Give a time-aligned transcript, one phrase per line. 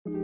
[0.00, 0.16] Assalamualaikum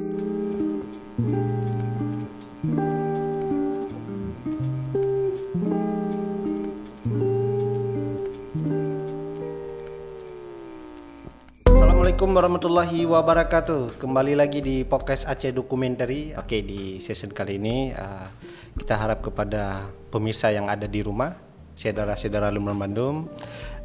[12.32, 14.00] warahmatullahi wabarakatuh.
[14.00, 16.32] Kembali lagi di podcast Aceh Documentary.
[16.40, 18.32] Oke, di season kali ini uh,
[18.80, 21.36] kita harap kepada pemirsa yang ada di rumah,
[21.76, 23.28] saudara-saudara Lumban Bandung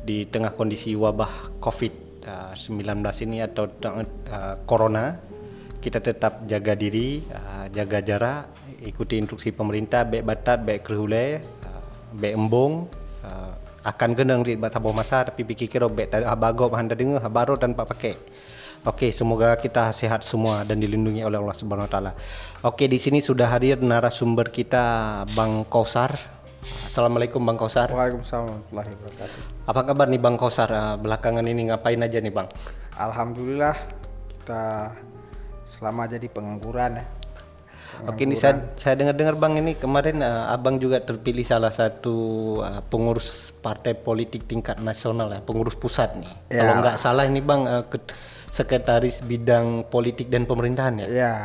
[0.07, 2.79] di tengah kondisi wabah COVID-19
[3.27, 5.30] ini atau uh, corona,
[5.81, 8.53] kita tetap jaga diri, uh, jaga jarak,
[8.85, 12.85] ikuti instruksi pemerintah, baik batat, baik kerhulai, uh, baik embung,
[13.25, 17.57] uh, akan kena rit bat sabah masa tapi fikir kira bet habago handa dengar habaro
[17.57, 18.13] tanpa pakai.
[18.81, 22.11] Okey, semoga kita sehat semua dan dilindungi oleh Allah Subhanahu Wa Taala.
[22.65, 26.17] Okey, di sini sudah hadir narasumber kita Bang Kausar.
[26.89, 27.93] Assalamualaikum Bang Kausar.
[27.93, 29.41] Waalaikumsalam warahmatullahi wabarakatuh.
[29.69, 30.69] Apa kabar nih Bang Kausar?
[30.97, 32.49] Belakangan ini ngapain aja nih Bang?
[32.97, 33.77] Alhamdulillah
[34.41, 34.97] kita
[35.71, 37.05] selama jadi pengangguran ya.
[38.07, 42.15] Oke, ini saya saya dengar-dengar Bang ini kemarin uh, Abang juga terpilih salah satu
[42.63, 46.33] uh, pengurus partai politik tingkat nasional ya, pengurus pusat nih.
[46.49, 46.65] Ya.
[46.65, 48.09] Kalau nggak salah ini Bang uh, ke-
[48.49, 51.07] sekretaris bidang politik dan pemerintahan ya.
[51.07, 51.35] Ya,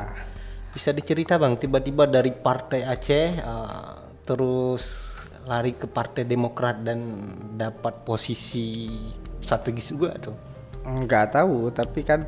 [0.72, 5.14] Bisa dicerita Bang, tiba-tiba dari partai Aceh uh, terus
[5.46, 7.22] lari ke Partai Demokrat dan
[7.54, 8.90] dapat posisi
[9.38, 10.34] strategis juga tuh.
[10.86, 12.22] nggak tahu tapi kan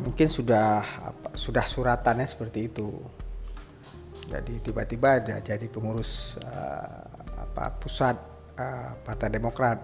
[0.00, 2.88] mungkin sudah apa, sudah suratannya seperti itu.
[4.30, 7.02] Jadi tiba-tiba ada jadi pengurus eh,
[7.34, 8.16] apa pusat
[8.56, 9.78] eh, Partai Demokrat.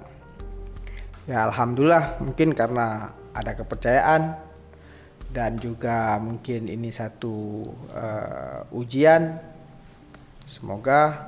[1.27, 4.39] Ya alhamdulillah mungkin karena ada kepercayaan
[5.35, 9.43] dan juga mungkin ini satu eh, ujian.
[10.47, 11.27] Semoga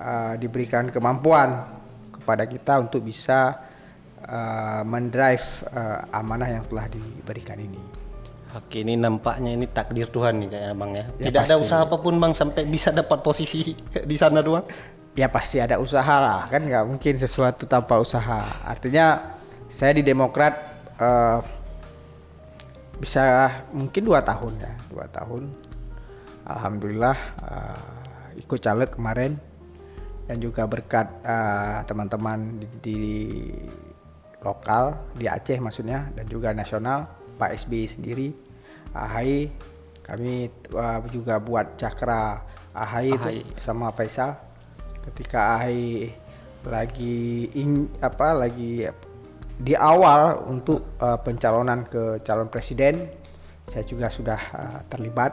[0.00, 1.76] eh, diberikan kemampuan
[2.08, 3.60] kepada kita untuk bisa
[4.24, 5.44] eh, mendrive
[5.76, 8.05] eh, amanah yang telah diberikan ini.
[8.56, 11.04] Oke, ini nampaknya ini takdir Tuhan nih kayaknya Bang ya.
[11.20, 11.64] Ya, Tidak ada pasti.
[11.68, 13.76] usaha apa pun Bang sampai bisa dapat posisi
[14.10, 14.64] di sana doang.
[15.12, 18.40] Ya pasti ada usaha lah kan nggak mungkin sesuatu tanpa usaha.
[18.64, 19.36] Artinya
[19.68, 20.56] saya di Demokrat
[20.96, 21.38] eh,
[22.96, 25.52] bisa mungkin dua tahun ya dua tahun.
[26.48, 29.36] Alhamdulillah eh, ikut caleg kemarin
[30.32, 33.00] dan juga berkat eh, teman-teman di, di
[34.40, 37.04] lokal di Aceh maksudnya dan juga nasional
[37.36, 38.45] Pak SBY sendiri
[39.04, 39.52] AHY
[40.00, 42.40] kami eh, juga buat cakra
[42.72, 43.40] AHY itu AHY.
[43.60, 44.38] sama Faisal.
[45.04, 46.12] Ketika AHY
[46.66, 48.86] lagi ing, apa lagi
[49.56, 53.10] di awal untuk eh, pencalonan ke calon presiden
[53.70, 55.32] saya juga sudah eh, terlibat.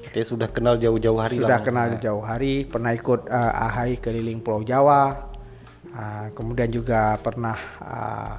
[0.00, 1.66] Kita sudah kenal jauh-jauh hari sudah lah.
[1.66, 5.30] Kenal jauh hari pernah ikut eh, AHY keliling Pulau Jawa.
[5.90, 8.38] Ah, kemudian juga pernah ah,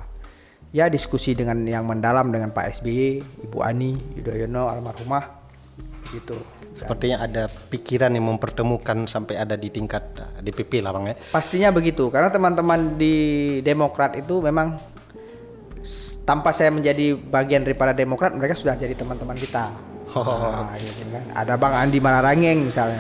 [0.71, 5.43] ya diskusi dengan yang mendalam dengan Pak SBY Ibu Ani Yudhoyono almarhumah
[6.11, 6.35] gitu
[6.71, 11.15] Sepertinya ada pikiran yang mempertemukan sampai ada di tingkat uh, DPP lah Bang ya.
[11.31, 13.15] pastinya begitu karena teman-teman di
[13.59, 14.79] Demokrat itu memang
[16.23, 19.71] tanpa saya menjadi bagian daripada Demokrat mereka sudah jadi teman-teman kita
[20.11, 20.27] Oh.
[20.27, 21.23] Nah, gitu kan.
[21.31, 22.99] ada Bang Andi Malarangeng misalnya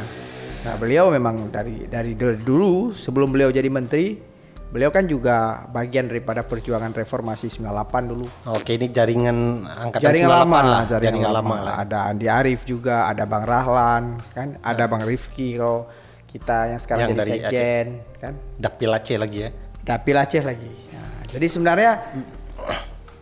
[0.63, 4.30] nah beliau memang dari dari dulu sebelum beliau jadi menteri
[4.71, 10.39] beliau kan juga bagian daripada perjuangan reformasi 98 dulu Oke, ini jaringan angkatan jaringan 98
[10.39, 11.75] lama lah, jaringan, lama, lah.
[11.83, 15.91] ada Andi Arief juga ada Bang Rahlan kan ada Bang Rifki kalau
[16.31, 17.87] kita yang sekarang Yang jadi dari sekjen
[18.23, 19.49] kan Dapil Aceh lagi ya.
[19.81, 20.71] Dapil Aceh lagi.
[20.93, 21.91] Nah, jadi sebenarnya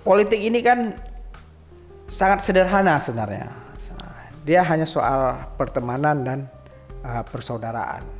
[0.03, 0.93] politik ini kan
[2.05, 3.47] sangat sederhana sebenarnya.
[4.43, 6.39] Dia hanya soal pertemanan dan
[7.05, 8.19] uh, persaudaraan.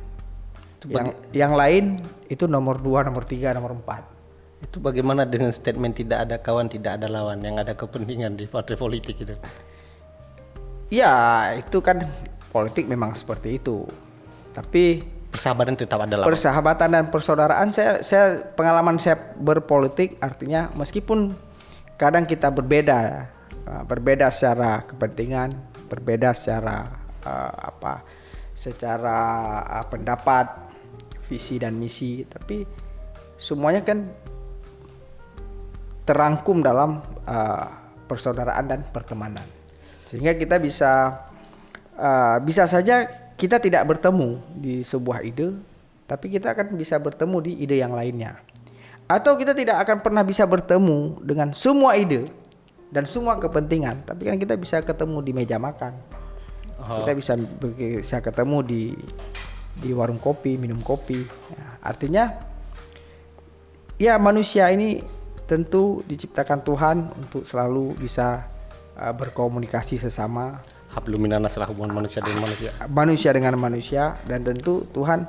[0.88, 2.00] Yang yang lain
[2.32, 4.06] itu nomor dua, nomor tiga, nomor empat.
[4.64, 8.76] Itu bagaimana dengan statement tidak ada kawan, tidak ada lawan yang ada kepentingan di partai
[8.76, 9.36] politik itu?
[10.92, 11.12] Ya
[11.56, 12.04] itu kan
[12.52, 13.84] politik memang seperti itu.
[14.56, 16.26] Tapi Persahabatan tetap ada lawan.
[16.34, 21.38] persahabatan dan persaudaraan saya saya pengalaman saya berpolitik artinya meskipun
[21.94, 23.30] kadang kita berbeda
[23.62, 25.54] uh, berbeda secara kepentingan
[25.86, 26.90] berbeda secara
[27.22, 28.02] uh, apa
[28.58, 29.18] secara
[29.70, 30.50] uh, pendapat
[31.30, 32.26] visi dan misi.
[32.26, 32.66] Tapi
[33.38, 34.10] semuanya kan
[36.02, 37.66] terangkum dalam uh,
[38.10, 39.46] persaudaraan dan pertemanan.
[40.10, 41.22] Sehingga kita bisa
[41.94, 43.06] uh, bisa saja
[43.38, 45.54] kita tidak bertemu di sebuah ide
[46.10, 48.42] tapi kita akan bisa bertemu di ide yang lainnya.
[49.06, 52.26] Atau kita tidak akan pernah bisa bertemu dengan semua ide
[52.90, 55.94] dan semua kepentingan tapi kan kita bisa ketemu di meja makan.
[56.80, 57.04] Oh.
[57.04, 57.32] kita bisa
[57.68, 58.82] bisa ketemu di
[59.80, 61.18] di warung kopi minum kopi.
[61.24, 62.24] Ya, artinya
[63.96, 65.00] ya manusia ini
[65.48, 68.46] tentu diciptakan Tuhan untuk selalu bisa
[68.94, 70.62] uh, berkomunikasi sesama.
[70.90, 72.70] Habluminanas lah hubungan manusia dengan manusia.
[72.86, 74.02] Manusia dengan manusia.
[74.26, 75.26] Dan tentu Tuhan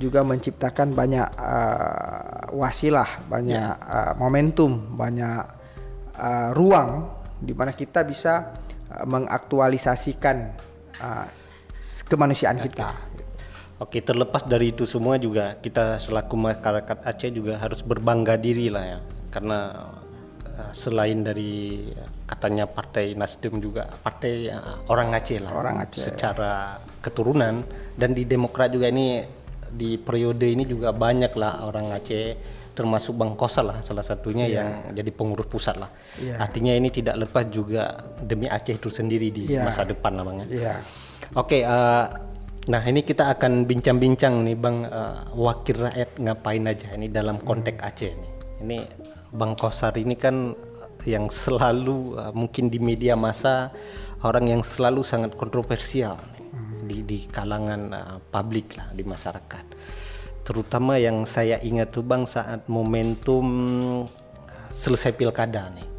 [0.00, 3.76] juga menciptakan banyak uh, wasilah banyak ya.
[3.76, 5.44] uh, momentum banyak
[6.16, 7.08] uh, ruang
[7.40, 8.56] di mana kita bisa
[8.92, 10.36] uh, mengaktualisasikan
[11.00, 11.26] uh,
[12.08, 12.88] kemanusiaan kita
[13.80, 18.84] Oke, terlepas dari itu semua juga kita selaku masyarakat Aceh juga harus berbangga diri lah
[18.84, 18.98] ya,
[19.32, 19.88] karena
[20.44, 21.88] uh, selain dari
[22.28, 27.64] katanya partai Nasdem juga partai uh, orang Aceh lah, orang Aceh secara keturunan
[27.96, 29.24] dan di Demokrat juga ini
[29.72, 32.36] di periode ini juga banyak lah orang Aceh
[32.76, 34.56] termasuk Bang Kosa lah salah satunya yeah.
[34.60, 35.88] yang jadi pengurus pusat lah.
[36.20, 36.36] Yeah.
[36.36, 39.64] Artinya ini tidak lepas juga demi Aceh itu sendiri di yeah.
[39.64, 40.46] masa depan lah Bang ya.
[40.52, 40.78] Yeah.
[41.32, 42.10] Oke, okay, uh,
[42.70, 47.82] Nah ini kita akan bincang-bincang nih bang uh, wakil rakyat ngapain aja ini dalam konteks
[47.82, 48.32] Aceh nih.
[48.62, 48.78] Ini
[49.34, 50.54] bang Kosar ini kan
[51.02, 53.74] yang selalu uh, mungkin di media masa
[54.22, 56.46] orang yang selalu sangat kontroversial nih,
[56.86, 59.66] di di kalangan uh, publik lah di masyarakat.
[60.46, 63.46] Terutama yang saya ingat tuh bang saat momentum
[64.06, 65.89] uh, selesai pilkada nih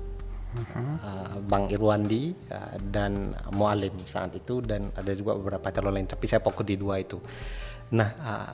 [0.58, 6.28] uh, Bang Irwandi uh, dan Mualim saat itu dan ada juga beberapa calon lain tapi
[6.28, 7.20] saya fokus di dua itu.
[7.96, 8.54] Nah uh,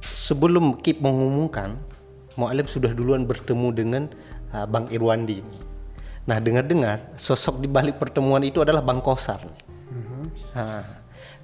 [0.00, 1.76] sebelum KIP mengumumkan
[2.38, 4.02] Mualim sudah duluan bertemu dengan
[4.54, 5.58] uh, Bang Irwandi ini.
[6.28, 9.40] Nah dengar-dengar sosok di balik pertemuan itu adalah Bang Kosar.
[9.42, 9.60] Nih.
[9.88, 10.24] Uh-huh.
[10.54, 10.84] Uh,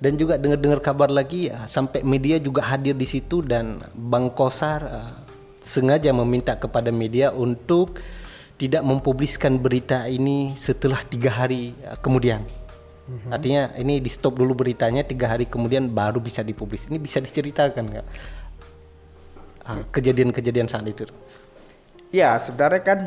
[0.04, 4.84] dan juga dengar-dengar kabar lagi uh, sampai media juga hadir di situ dan Bang Kosar
[4.84, 5.14] uh,
[5.64, 7.96] sengaja meminta kepada media untuk
[8.54, 12.46] tidak mempubliskan berita ini setelah tiga hari uh, kemudian.
[13.04, 13.30] Mm-hmm.
[13.36, 16.88] Artinya ini di stop dulu beritanya tiga hari kemudian baru bisa dipublis.
[16.88, 18.06] Ini bisa diceritakan nggak
[19.68, 21.04] uh, kejadian-kejadian saat itu?
[22.14, 22.98] Ya sebenarnya kan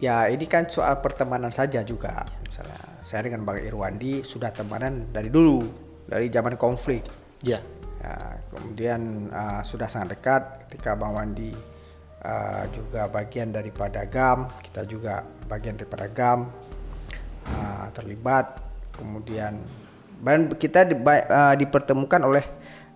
[0.00, 2.24] ya ini kan soal pertemanan saja juga.
[2.48, 5.62] Misalnya saya dengan Bang Irwandi sudah temanan dari dulu
[6.08, 7.04] dari zaman konflik.
[7.44, 7.62] Ya.
[8.02, 11.54] ya kemudian uh, sudah sangat dekat ketika Bang Wandi
[12.24, 16.48] uh, juga bagian daripada GAM, kita juga bagian daripada GAM
[17.48, 18.64] uh, terlibat.
[18.98, 19.62] Kemudian
[20.18, 22.42] dan kita di, uh, dipertemukan oleh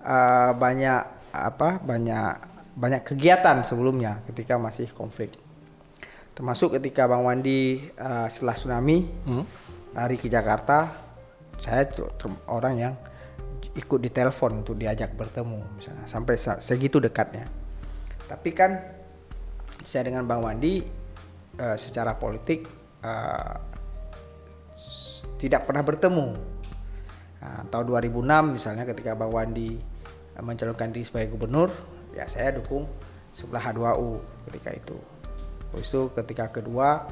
[0.02, 2.30] uh, banyak apa banyak
[2.74, 5.38] banyak kegiatan sebelumnya ketika masih konflik.
[6.32, 9.44] Termasuk ketika Bang Wandi uh, setelah tsunami hmm.
[9.94, 10.90] lari ke Jakarta,
[11.60, 11.86] saya
[12.48, 12.94] orang yang
[13.76, 17.46] ikut di telepon untuk diajak bertemu misalnya sampai segitu dekatnya.
[18.26, 19.01] Tapi kan
[19.80, 20.84] saya dengan Bang Wandi
[21.56, 22.68] uh, secara politik
[23.00, 23.56] uh,
[25.40, 26.28] tidak pernah bertemu.
[27.42, 29.80] Nah, tahun 2006 misalnya ketika Bang Wandi
[30.38, 31.72] uh, mencalonkan diri sebagai gubernur,
[32.12, 32.86] ya saya dukung
[33.32, 34.20] sebelah H2U
[34.50, 34.98] ketika itu.
[35.72, 37.08] Terus itu ketika kedua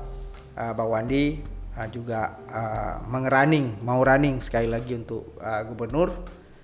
[0.54, 1.40] uh, Bang Wandi
[1.74, 6.12] uh, juga uh, mengerunning, mau running sekali lagi untuk uh, gubernur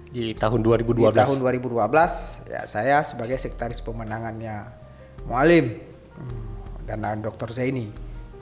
[0.06, 1.12] di tahun 2012.
[1.12, 4.85] Di tahun 2012 ya saya sebagai sekretaris pemenangannya
[5.26, 5.82] Mualim
[6.86, 7.50] dan Dr.
[7.50, 7.90] Zaini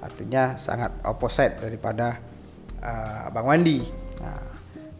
[0.04, 2.20] artinya sangat opposite daripada
[2.84, 3.80] uh, Bang Wandi.
[4.20, 4.40] Nah,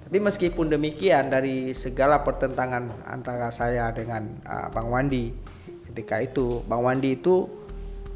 [0.09, 5.29] tapi meskipun demikian dari segala pertentangan antara saya dengan uh, Bang Wandi
[5.93, 7.45] ketika itu, Bang Wandi itu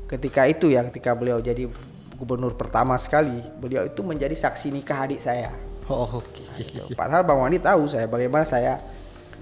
[0.09, 1.69] ketika itu ya ketika beliau jadi
[2.17, 5.53] gubernur pertama sekali, beliau itu menjadi saksi nikah adik saya.
[5.93, 6.25] Oh, oke.
[6.57, 6.97] Okay.
[6.97, 8.81] Padahal Bang Wandi tahu saya bagaimana saya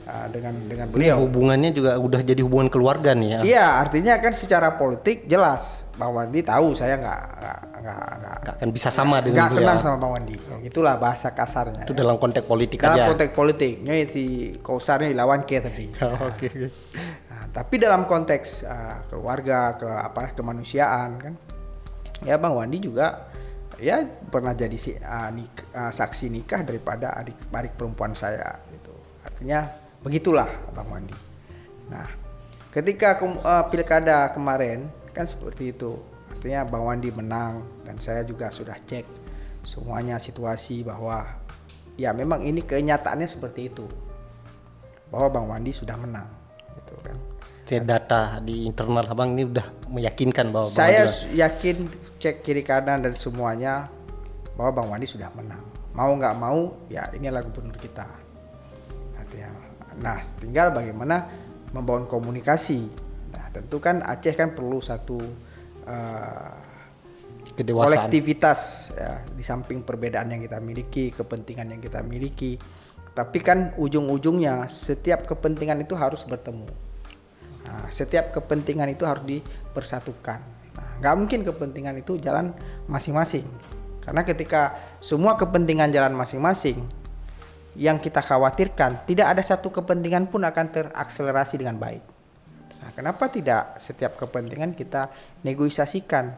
[0.07, 1.19] uh, dengan dengan beliau.
[1.19, 3.41] Ini hubungannya juga udah jadi hubungan keluarga nih ya.
[3.43, 8.69] Iya, artinya kan secara politik jelas Bang Wandi tahu saya nggak nggak nggak nggak akan
[8.69, 10.37] bisa sama dengan nggak senang sama Bang Wandi.
[10.63, 11.89] Itulah bahasa kasarnya.
[11.89, 12.05] Itu ya.
[12.07, 13.01] dalam konteks politik dalam aja.
[13.03, 14.25] Dalam konteks politiknya si
[14.61, 15.89] kausarnya dilawan ke tadi.
[16.07, 16.47] Oh, Oke.
[16.47, 16.71] Okay.
[17.33, 21.35] Nah, tapi dalam konteks uh, keluarga ke apa kemanusiaan kan,
[22.23, 23.33] ya Bang Wandi juga
[23.81, 28.93] ya pernah jadi si uh, nik, uh, saksi nikah daripada adik adik perempuan saya gitu.
[29.25, 31.19] Artinya Begitulah Bang Wandi.
[31.91, 32.07] Nah,
[32.71, 35.99] ketika uh, pilkada kemarin kan seperti itu.
[36.31, 39.03] Artinya Bang Wandi menang dan saya juga sudah cek
[39.67, 41.27] semuanya situasi bahwa
[41.99, 43.83] ya memang ini kenyataannya seperti itu.
[45.11, 46.31] Bahwa Bang Wandi sudah menang
[46.79, 47.17] gitu kan.
[47.67, 51.77] Saya data di internal Abang ini udah meyakinkan bahwa Saya Bang yakin
[52.23, 53.91] cek kiri kanan dan semuanya
[54.55, 55.67] bahwa Bang Wandi sudah menang.
[55.99, 58.26] Mau nggak mau ya ini inilah gubernur kita.
[60.01, 61.29] Nah, tinggal bagaimana
[61.73, 62.89] membangun komunikasi.
[63.33, 65.19] Nah, tentu kan Aceh kan perlu satu
[65.89, 66.53] uh,
[67.57, 72.61] kolektivitas ya, di samping perbedaan yang kita miliki, kepentingan yang kita miliki.
[73.17, 76.69] Tapi kan ujung-ujungnya setiap kepentingan itu harus bertemu.
[77.65, 80.39] Nah, setiap kepentingan itu harus dipersatukan.
[80.77, 82.53] Nah, nggak mungkin kepentingan itu jalan
[82.85, 83.49] masing-masing.
[84.05, 86.85] Karena ketika semua kepentingan jalan masing-masing,
[87.77, 92.03] yang kita khawatirkan tidak ada satu kepentingan pun akan terakselerasi dengan baik.
[92.81, 95.13] Nah, kenapa tidak setiap kepentingan kita
[95.45, 96.33] negosiasikan,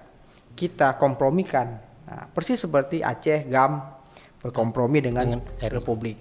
[0.58, 1.78] kita kompromikan?
[2.08, 3.78] Nah, persis seperti Aceh GAM
[4.42, 5.70] berkompromi dengan, Dengan RI.
[5.78, 6.18] Republik.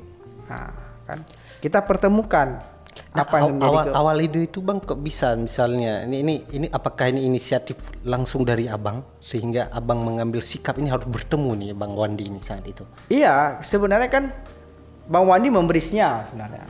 [0.50, 0.70] Nah,
[1.06, 1.20] kan
[1.60, 2.78] kita pertemukan
[3.14, 6.68] Nah, apa yang awal ke- awal ide itu bang kok bisa misalnya ini ini ini
[6.70, 7.78] apakah ini inisiatif
[8.10, 12.66] langsung dari abang sehingga abang mengambil sikap ini harus bertemu nih bang Wandi ini saat
[12.66, 12.82] itu.
[13.14, 14.24] Iya, sebenarnya kan
[15.08, 16.66] Bang Wandi memberi sinyal sebenarnya.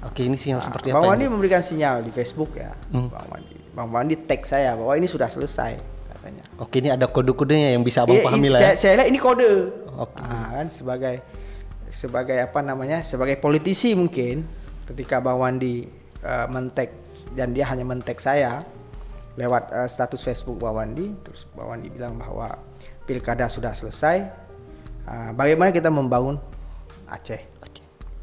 [0.00, 1.08] Oke ini sinyal seperti Bang apa?
[1.10, 1.32] Wandi ini?
[1.32, 3.08] memberikan sinyal di Facebook ya, Hmm.
[3.08, 3.56] Bang Wandi.
[3.72, 6.44] Bang Wandi tag saya bahwa ini sudah selesai katanya.
[6.56, 8.60] Oke ini ada kode-kodenya yang bisa abang Iya, pahami lah.
[8.60, 8.78] saya, Ya.
[8.78, 9.50] saya lihat ini kode.
[9.96, 10.18] Oke.
[10.18, 11.14] Ah, kan sebagai
[11.90, 13.00] sebagai apa namanya?
[13.00, 14.44] Sebagai politisi mungkin
[14.86, 16.92] ketika Bang Wandi eh, mentek
[17.32, 18.62] dan dia hanya mentek saya
[19.34, 22.54] lewat eh, status Facebook Bang Wandi, terus Bang Wandi bilang bahwa
[23.02, 24.28] pilkada sudah selesai.
[25.02, 26.36] Ah, bagaimana kita membangun
[27.08, 27.40] Aceh?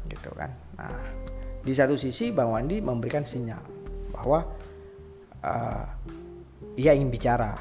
[0.06, 0.50] Gitu kan.
[0.78, 1.02] Nah,
[1.62, 3.62] di satu sisi Bang Wandi memberikan sinyal
[4.14, 4.46] bahwa
[5.42, 5.84] eh,
[6.76, 7.56] ia ingin bicara,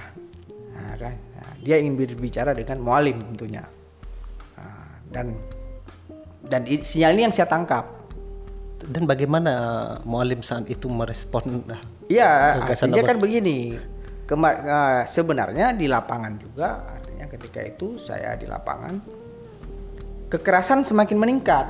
[0.75, 1.15] Nah, kan?
[1.15, 3.63] Nah, dia ingin berbicara dengan mualim tentunya,
[4.59, 5.31] Nah, dan
[6.45, 7.95] dan sinyal ini yang saya tangkap.
[8.85, 11.65] Dan bagaimana uh, Mualim saat itu merespon?
[11.65, 13.73] uh, Iya, artinya kan begini.
[14.25, 19.01] Kema- eh, sebenarnya di lapangan juga, artinya ketika itu saya di lapangan,
[20.29, 21.65] kekerasan semakin meningkat.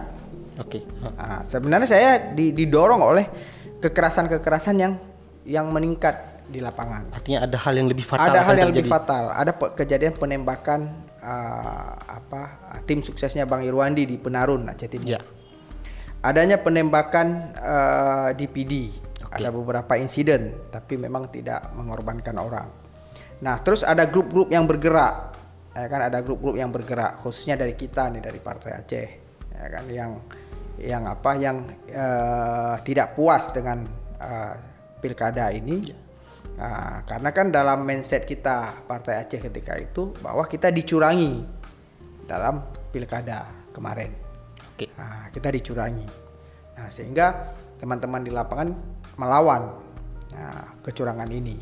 [0.58, 0.80] Oke.
[1.04, 3.26] uh, Nah, sebenarnya saya di- didorong oleh
[3.80, 4.94] kekerasan-kekerasan yang
[5.46, 7.10] yang meningkat di lapangan.
[7.14, 8.86] Artinya ada hal yang lebih fatal ada hal yang terjadi.
[8.86, 9.24] lebih fatal.
[9.34, 10.82] Ada pe- kejadian penembakan
[11.22, 12.42] uh, apa
[12.86, 15.10] tim suksesnya Bang Irwandi di Penarun Aceh Timur.
[15.10, 15.22] Ya.
[16.26, 18.90] Adanya penembakan uh, di PD.
[19.26, 19.42] Oke.
[19.42, 22.70] Ada beberapa insiden, tapi memang tidak mengorbankan orang.
[23.42, 25.34] Nah, terus ada grup-grup yang bergerak.
[25.76, 29.08] Ya kan ada grup-grup yang bergerak, khususnya dari kita nih dari Partai Aceh.
[29.52, 30.24] Ya kan yang
[30.80, 33.86] yang apa yang eh, tidak puas dengan
[34.20, 34.54] eh,
[35.00, 36.04] pilkada ini.
[36.56, 41.44] Nah, karena kan dalam mindset kita Partai Aceh ketika itu bahwa kita dicurangi
[42.24, 42.64] dalam
[42.96, 43.44] pilkada
[43.76, 44.16] kemarin.
[44.72, 44.88] Oke.
[44.96, 46.08] Nah, kita dicurangi.
[46.80, 48.72] Nah, sehingga teman-teman di lapangan
[49.20, 49.84] melawan
[50.32, 51.60] nah, kecurangan ini.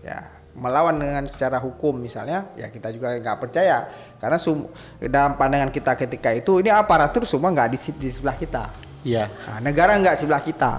[0.00, 0.24] Ya,
[0.58, 3.86] melawan dengan secara hukum misalnya, ya kita juga nggak percaya
[4.18, 8.64] karena sum- dalam pandangan kita ketika itu ini aparatur semua nggak di, di sebelah kita.
[9.06, 9.30] Iya.
[9.30, 10.72] Nah, negara nggak sebelah kita.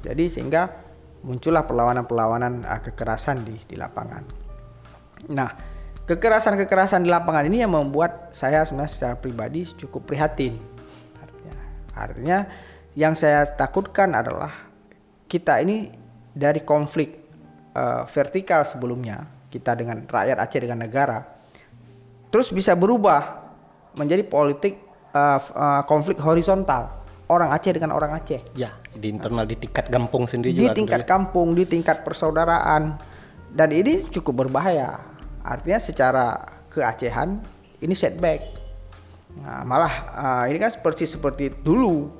[0.00, 0.72] Jadi sehingga
[1.20, 4.24] muncullah perlawanan-perlawanan ah, kekerasan di di lapangan.
[5.28, 5.50] Nah,
[6.08, 10.56] kekerasan-kekerasan di lapangan ini yang membuat saya sebenarnya secara pribadi cukup prihatin.
[11.20, 11.54] Artinya,
[11.92, 12.38] artinya
[12.96, 14.50] yang saya takutkan adalah
[15.28, 15.92] kita ini
[16.32, 17.19] dari konflik
[17.74, 21.26] eh, vertikal sebelumnya kita dengan rakyat Aceh dengan negara,
[22.30, 23.42] terus bisa berubah
[23.98, 24.78] menjadi politik
[25.10, 30.26] f- eh, konflik horizontal orang Aceh dengan orang Aceh Ya, di internal di tingkat kampung
[30.26, 30.74] sendiri di juga.
[30.74, 32.98] tingkat kampung, di tingkat persaudaraan,
[33.54, 34.98] dan ini cukup berbahaya.
[35.42, 36.26] Artinya secara
[36.70, 37.42] keacehan
[37.82, 38.58] ini setback.
[39.40, 42.10] Nah, malah ah, ini kan seperti seperti dulu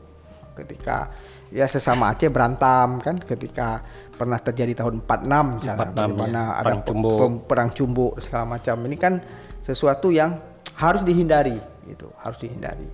[0.54, 1.10] ketika
[1.50, 3.82] ya sesama Aceh berantam kan ketika
[4.14, 6.58] pernah terjadi tahun 46 misalnya 46, bagaimana ya.
[6.58, 7.12] ada Perang pe- Cumbu.
[7.46, 8.76] perang cumbu segala macam.
[8.86, 9.14] Ini kan
[9.60, 10.38] sesuatu yang
[10.78, 12.86] harus dihindari gitu, harus dihindari.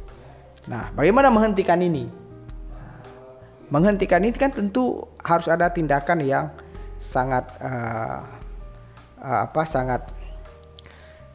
[0.67, 2.27] Nah, bagaimana menghentikan ini?
[3.67, 6.47] menghentikan ini kan tentu harus ada tindakan yang
[7.03, 8.19] sangat eh,
[9.23, 10.07] eh, apa sangat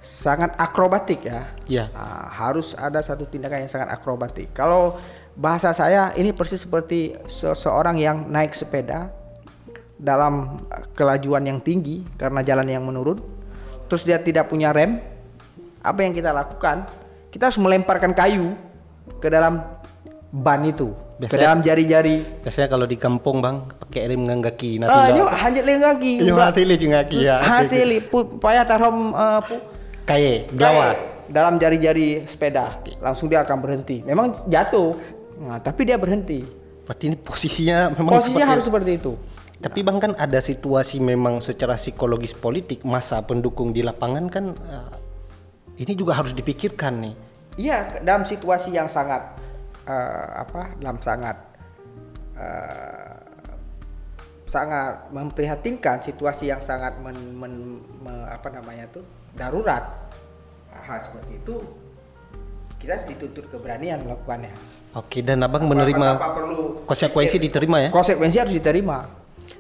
[0.02, 1.46] sangat akrobatik ya.
[1.70, 1.86] Iya.
[1.94, 4.50] Ah, harus ada satu tindakan yang sangat akrobatik.
[4.56, 4.98] Kalau
[5.36, 9.10] bahasa saya ini persis seperti seseorang yang naik sepeda
[9.96, 13.22] dalam eh, kelajuan yang tinggi karena jalan yang menurun,
[13.86, 14.98] terus dia tidak punya rem.
[15.82, 16.86] Apa yang kita lakukan?
[17.34, 18.54] Kita harus melemparkan kayu
[19.18, 19.66] ke dalam
[20.30, 22.18] ban itu, ke Biasanya- dalam jari-jari.
[22.46, 24.72] Biasanya kalau di kampung bang pakai rem kaki.
[24.84, 26.14] Hanjat leng kaki.
[26.22, 27.42] Nyo hati le jeung kaki ya.
[27.42, 27.88] Hasil
[28.38, 29.56] payah tarom eh, pu
[30.02, 30.98] Kaye, gawat.
[31.30, 32.68] dalam jari-jari sepeda.
[33.00, 34.02] Langsung dia akan berhenti.
[34.04, 35.21] Memang jatuh.
[35.42, 36.46] Nah, tapi dia berhenti.
[36.86, 39.14] Berarti ini posisinya memang Posisinya seperti harus seperti itu.
[39.62, 44.96] Tapi bang kan ada situasi memang secara psikologis politik masa pendukung di lapangan kan eh,
[45.86, 47.16] ini juga harus dipikirkan nih.
[47.62, 49.22] Iya, dalam situasi yang sangat
[49.86, 50.74] eh, apa?
[50.82, 51.38] Dalam sangat
[52.38, 53.18] eh,
[54.50, 59.06] sangat memprihatinkan, situasi yang sangat men, men- me- apa namanya tuh
[59.38, 59.86] darurat.
[60.74, 61.62] Hal seperti itu
[62.82, 64.50] kita dituntut keberanian melakukannya.
[64.92, 67.90] Oke dan abang Tanpa- menerima perlu konsekuensi diterima ya?
[67.96, 69.08] konsekuensi harus diterima.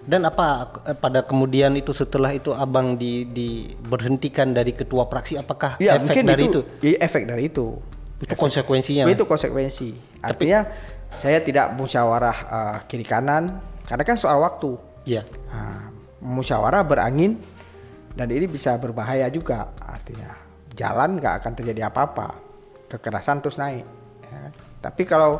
[0.01, 5.77] Dan apa eh, pada kemudian itu setelah itu abang di diberhentikan dari ketua praksi apakah
[5.79, 6.61] Ya, efek mungkin dari itu?
[6.83, 7.79] Iya, efek dari itu.
[8.21, 9.07] Itu konsekuensinya.
[9.07, 10.19] Itu konsekuensi.
[10.25, 10.67] Artinya
[11.15, 14.75] saya tidak musyawarah uh, kiri kanan karena kan soal waktu.
[15.07, 15.23] Iya.
[15.47, 15.89] Nah,
[16.21, 17.39] musyawarah berangin
[18.13, 20.33] dan ini bisa berbahaya juga artinya
[20.75, 22.35] jalan nggak akan terjadi apa-apa
[22.91, 23.87] kekerasan terus naik
[24.27, 24.51] ya.
[24.81, 25.39] Tapi kalau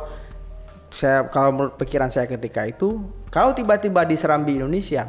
[0.92, 5.08] saya kalau menurut pikiran saya ketika itu kalau tiba-tiba di Serambi Indonesia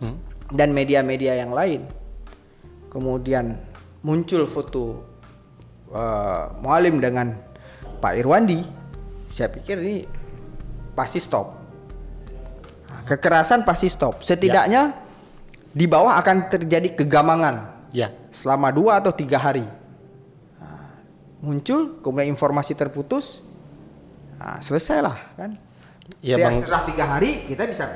[0.00, 0.16] Hmm.
[0.48, 1.84] dan media-media yang lain
[2.88, 3.60] kemudian
[4.00, 5.04] muncul foto
[5.92, 7.36] uh, Mualim dengan
[8.00, 8.64] Pak Irwandi
[9.28, 9.96] saya pikir ini
[10.96, 11.60] pasti stop
[12.90, 14.90] Nah, kekerasan pasti stop setidaknya
[15.70, 18.08] di bawah akan terjadi kegamangan Ya.
[18.32, 19.68] selama dua atau tiga hari
[20.56, 20.96] Nah,
[21.44, 23.44] muncul kemudian informasi terputus
[24.40, 25.52] nah, selesailah kan
[26.18, 26.58] Ya, Bang.
[26.58, 27.86] setelah tiga hari kita bisa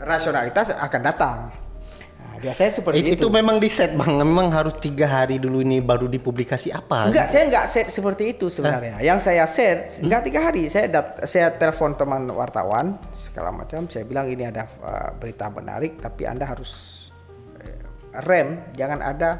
[0.00, 1.38] rasionalitas akan datang
[2.16, 5.60] nah, biasanya seperti It- itu, itu memang di set bang, memang harus tiga hari dulu
[5.60, 7.12] ini baru dipublikasi apa?
[7.12, 8.96] Enggak, saya enggak set seperti itu sebenarnya.
[9.04, 10.72] Yang saya set enggak tiga hari.
[10.72, 13.84] Saya dat saya telepon teman wartawan segala macam.
[13.92, 16.72] Saya bilang ini ada uh, berita menarik, tapi anda harus
[17.60, 17.76] eh,
[18.24, 19.30] rem, jangan ada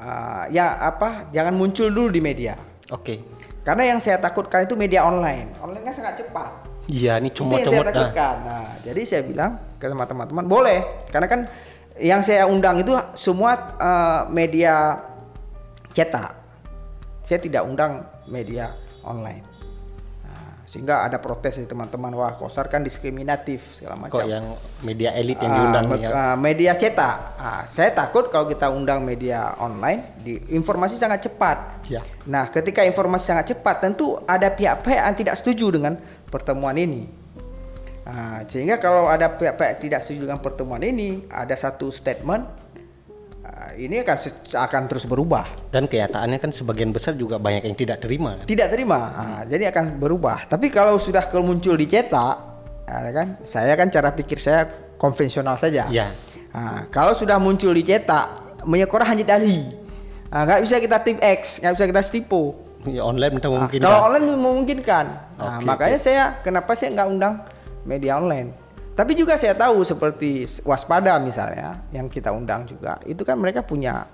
[0.00, 2.56] uh, ya apa, jangan muncul dulu di media.
[2.88, 3.41] Oke.
[3.62, 5.54] Karena yang saya takutkan itu media online.
[5.62, 6.50] Online kan sangat cepat.
[6.90, 7.94] Iya, ini cuma yang saya cuma nah.
[7.94, 8.34] takutkan.
[8.42, 11.40] Nah, jadi saya bilang ke teman-teman boleh, karena kan
[12.02, 14.98] yang saya undang itu semua uh, media
[15.94, 16.34] cetak.
[17.22, 18.74] Saya tidak undang media
[19.06, 19.51] online.
[20.72, 24.16] Sehingga ada protes dari teman-teman, wah Kosar kan diskriminatif segala macam.
[24.16, 26.10] Kok yang media elit yang Ah, diundang me- nih ya?
[26.16, 27.16] ah, media cetak.
[27.36, 31.84] Ah, saya takut kalau kita undang media online, di, informasi sangat cepat.
[31.92, 32.00] Ya.
[32.24, 36.00] Nah, ketika informasi sangat cepat, tentu ada pihak-pihak yang tidak setuju dengan
[36.32, 37.04] pertemuan ini.
[38.08, 42.48] Nah, sehingga kalau ada pihak-pihak tidak setuju dengan pertemuan ini, ada satu statement,
[43.76, 44.16] ini akan
[44.52, 45.44] akan terus berubah.
[45.72, 48.36] Dan kenyataannya kan sebagian besar juga banyak yang tidak terima.
[48.40, 48.46] kan?
[48.48, 50.48] Tidak terima, Ah, jadi akan berubah.
[50.48, 52.36] Tapi kalau sudah muncul dicetak,
[52.88, 54.68] ya kan, saya kan cara pikir saya
[55.00, 55.88] konvensional saja.
[55.88, 56.12] Ya.
[56.52, 58.28] Nah, kalau sudah muncul dicetak,
[58.68, 59.72] menyekorah hanya dali.
[60.32, 62.56] Nah, nggak bisa kita tip X, nggak bisa kita stipo.
[62.82, 65.06] Ya, online Nah, mungkin kalau online memungkinkan.
[65.38, 67.34] Nah, Oke, makanya saya kenapa saya nggak undang
[67.86, 68.61] media online.
[69.02, 74.06] Tapi juga saya tahu seperti waspada misalnya yang kita undang juga, itu kan mereka punya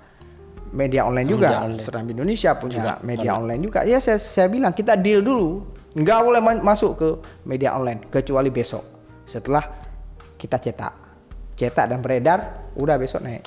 [0.73, 1.45] media online juga.
[1.53, 1.85] Media online.
[1.85, 3.79] Serambi Indonesia punya Juga media online juga.
[3.85, 5.61] Ya saya saya bilang kita deal dulu,
[5.93, 7.09] nggak boleh ma- masuk ke
[7.45, 8.81] media online kecuali besok
[9.29, 9.61] setelah
[10.41, 10.93] kita cetak,
[11.53, 13.45] cetak dan beredar, udah besok naik.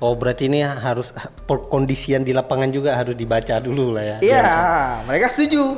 [0.00, 1.12] Oh berarti ini harus
[1.68, 4.18] kondisian di lapangan juga harus dibaca dulu lah ya.
[4.24, 4.48] Iya,
[5.04, 5.76] mereka setuju.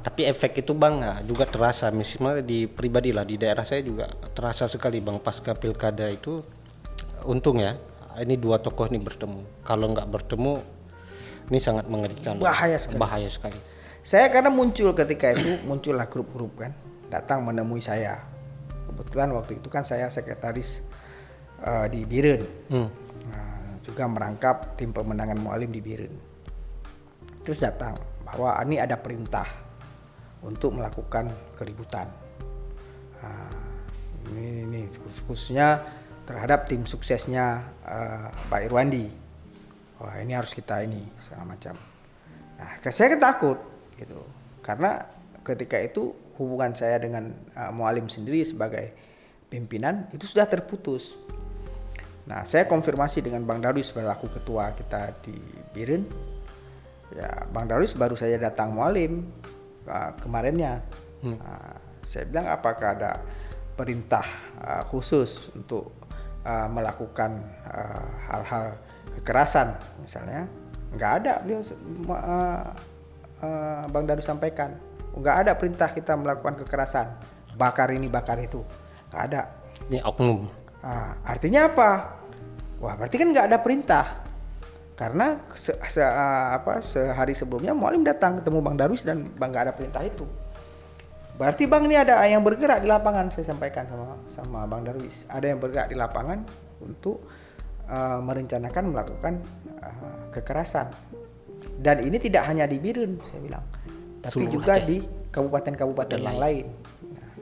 [0.00, 4.08] Tapi efek itu bang ah, juga terasa, misalnya di pribadi lah di daerah saya juga
[4.32, 6.40] terasa sekali bang pasca pilkada itu
[7.28, 7.76] untung ya
[8.18, 9.62] ini dua tokoh ini bertemu.
[9.62, 10.64] Kalau nggak bertemu
[11.52, 12.40] ini sangat mengerikan.
[12.40, 12.48] Bang.
[12.48, 12.98] Bahaya sekali.
[12.98, 13.60] Bahaya sekali.
[14.00, 16.72] Saya karena muncul ketika itu muncullah grup-grup kan
[17.12, 18.24] datang menemui saya.
[18.88, 20.80] Kebetulan waktu itu kan saya sekretaris
[21.60, 22.42] eh, di Biren.
[22.72, 22.88] Hmm.
[23.28, 26.14] Nah, juga merangkap tim pemenangan Mualim di Biren.
[27.44, 29.59] Terus datang bahwa ini ada perintah
[30.44, 32.08] untuk melakukan keributan.
[33.20, 33.52] Nah,
[34.32, 34.80] ini, ini
[35.28, 35.80] khususnya
[36.24, 39.06] terhadap tim suksesnya eh, Pak Irwandi.
[40.00, 41.76] Wah ini harus kita ini segala macam.
[42.56, 43.58] Nah, saya kan takut
[44.00, 44.20] gitu,
[44.64, 45.04] karena
[45.44, 48.96] ketika itu hubungan saya dengan uh, Mualim sendiri sebagai
[49.52, 51.20] pimpinan itu sudah terputus.
[52.24, 55.36] Nah, saya konfirmasi dengan Bang Darwis selaku ketua kita di
[55.76, 56.04] Biren.
[57.12, 59.26] Ya, Bang Darwis baru saja datang Mualim
[59.90, 60.78] uh, kemarinnya.
[61.20, 61.76] Nah,
[62.06, 63.20] saya bilang apakah ada
[63.76, 64.24] perintah
[64.62, 65.92] uh, khusus untuk
[66.46, 68.78] uh, melakukan uh, hal-hal
[69.20, 70.46] kekerasan misalnya?
[70.94, 71.60] Nggak ada beliau
[72.08, 72.14] uh,
[73.42, 74.78] uh, Bang Darwis sampaikan.
[75.10, 77.10] Nggak ada perintah kita melakukan kekerasan,
[77.58, 78.62] bakar ini bakar itu,
[79.10, 79.42] nggak ada.
[79.90, 80.46] Ini oknum.
[80.86, 81.90] Nah, artinya apa?
[82.78, 84.19] Wah, berarti kan nggak ada perintah.
[85.00, 89.72] Karena se, se- apa sehari sebelumnya Mualim datang ketemu Bang Darwis dan Bang nggak ada
[89.72, 90.28] perintah itu.
[91.40, 95.24] Berarti Bang ini ada yang bergerak di lapangan saya sampaikan sama sama Bang Darwis.
[95.32, 96.44] Ada yang bergerak di lapangan
[96.84, 97.24] untuk
[97.88, 99.40] uh, merencanakan melakukan
[99.80, 100.92] uh, kekerasan.
[101.80, 103.64] Dan ini tidak hanya di Birun saya bilang,
[104.20, 104.84] tapi Seluruh juga Aceh.
[104.84, 104.96] di
[105.32, 106.66] kabupaten-kabupaten yang lain.
[107.16, 107.32] Nah,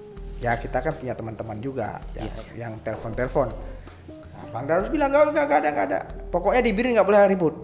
[0.43, 3.51] ya kita kan punya teman-teman juga yang, Iya, yang telepon-telepon.
[4.49, 5.99] Nah, Bang Darwis bilang nggak nggak ada nggak ada.
[6.33, 7.55] Pokoknya di Birin nggak boleh ribut.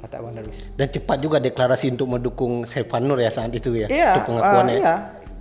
[0.00, 0.68] Kata Bang Darwis.
[0.76, 3.88] Dan cepat juga deklarasi untuk mendukung Sevan Nur ya saat itu ya.
[3.88, 4.76] Iya, Untuk pengakuannya.
[4.76, 4.94] ah, iya.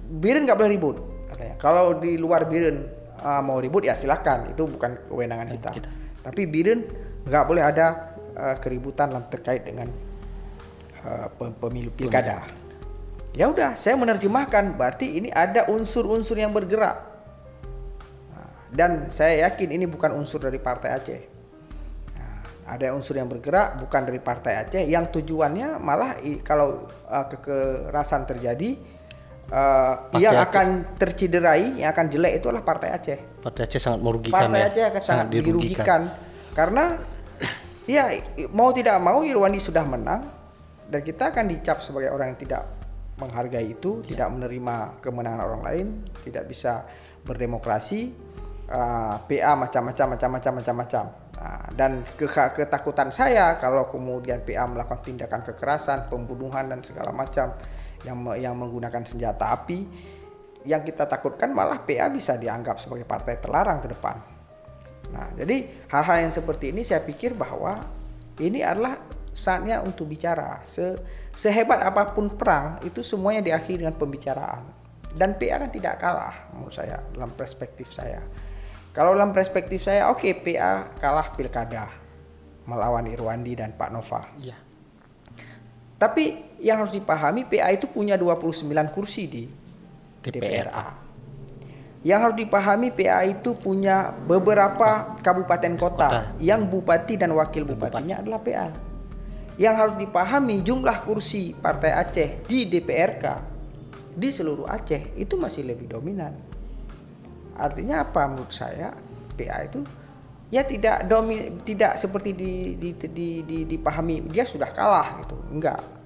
[0.09, 0.95] Birin nggak boleh ribut
[1.27, 1.55] katanya.
[1.59, 2.87] Kalau di luar Birin
[3.19, 5.69] uh, mau ribut ya silakan itu bukan kewenangan Ya, kita.
[5.75, 5.89] kita.
[6.23, 6.79] Tapi Biren
[7.27, 9.91] nggak boleh ada uh, keributan terkait dengan
[11.03, 12.39] uh, pe- pemilu pilkada.
[13.35, 17.08] Ya udah, saya menerjemahkan berarti ini ada unsur-unsur yang bergerak.
[18.69, 21.21] Dan saya yakin ini bukan unsur dari Partai Aceh.
[22.13, 22.38] Nah,
[22.69, 28.77] ada unsur yang bergerak bukan dari Partai Aceh yang tujuannya malah kalau uh, kekerasan terjadi
[29.49, 30.47] uh, Partai yang Aceh.
[30.53, 30.67] akan
[31.01, 33.19] terciderai, yang akan jelek itu adalah Partai Aceh.
[33.41, 34.67] Partai Aceh sangat merugikan Partai ya.
[34.69, 36.01] Aceh akan sangat dirugikan
[36.53, 36.86] karena
[37.89, 38.05] ya
[38.53, 40.29] mau tidak mau Irwandi sudah menang
[40.89, 42.63] dan kita akan dicap sebagai orang yang tidak
[43.19, 45.88] menghargai itu, tidak menerima kemenangan orang lain,
[46.23, 46.88] tidak bisa
[47.27, 48.15] berdemokrasi,
[48.69, 51.05] uh, PA macam-macam macam-macam macam-macam.
[51.39, 57.55] Nah, dan ke- ketakutan saya kalau kemudian PA melakukan tindakan kekerasan, pembunuhan dan segala macam
[58.03, 59.88] yang yang menggunakan senjata api,
[60.67, 64.15] yang kita takutkan malah PA bisa dianggap sebagai partai terlarang ke depan.
[65.10, 67.82] Nah, jadi hal-hal yang seperti ini saya pikir bahwa
[68.38, 68.99] ini adalah
[69.34, 70.60] saatnya untuk bicara.
[70.67, 70.99] Se
[71.34, 74.63] sehebat apa pun perang itu semuanya diakhiri dengan pembicaraan.
[75.10, 78.21] Dan PA kan tidak kalah menurut saya dalam perspektif saya.
[78.99, 81.88] Kalau dalam perspektif saya, oke PA kalah pilkada
[82.67, 84.27] melawan Irwandi dan Pak Nova.
[84.35, 84.59] Iya.
[85.95, 89.47] Tapi yang harus dipahami PA itu punya 29 kursi di
[90.19, 90.99] DPRA.
[92.03, 96.21] Yang harus dipahami PA itu punya beberapa kabupaten kota, Kota.
[96.43, 98.67] yang bupati dan wakil bupatinya adalah PA.
[99.55, 103.23] Yang harus dipahami jumlah kursi Partai Aceh di DPRK
[104.12, 106.48] di seluruh Aceh itu masih lebih dominan.
[107.59, 108.95] Artinya apa menurut saya
[109.35, 109.83] PA itu
[110.49, 115.35] ya tidak domi tidak seperti di, di, di, di- dipahami dia sudah kalah gitu.
[115.51, 115.99] Enggak.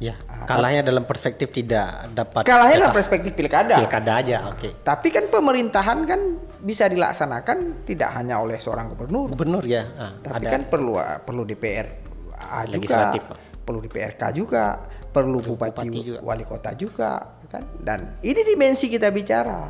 [0.00, 0.16] Ya,
[0.48, 3.76] kalahnya dalam perspektif tidak dapat Kalahnya dalam perspektif pilkada.
[3.76, 4.80] pilkada aja, oke.
[4.80, 10.48] Tapi kan pemerintahan kan bisa dilaksanakan tidak hanya oleh seorang gubernur, Gubernur ya, ah, tapi
[10.48, 11.84] ada kan perlu perlu DPR
[12.32, 13.22] ah, juga, Legislatif.
[13.60, 14.64] perlu DPRK juga,
[15.12, 16.18] perlu bupati, bupati juga.
[16.24, 17.68] wali kota juga, kan?
[17.76, 19.68] Dan ini dimensi kita bicara,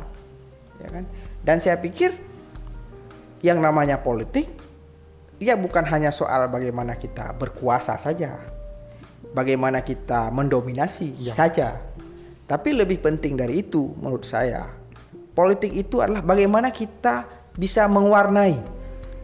[0.81, 1.05] ya kan?
[1.45, 2.13] Dan saya pikir
[3.41, 4.49] yang namanya politik,
[5.41, 8.37] ya bukan hanya soal bagaimana kita berkuasa saja,
[9.33, 11.33] bagaimana kita mendominasi Ya.
[11.33, 11.81] saja,
[12.45, 14.69] tapi lebih penting dari itu menurut saya,
[15.33, 17.25] politik itu adalah bagaimana kita
[17.57, 18.61] bisa mewarnai.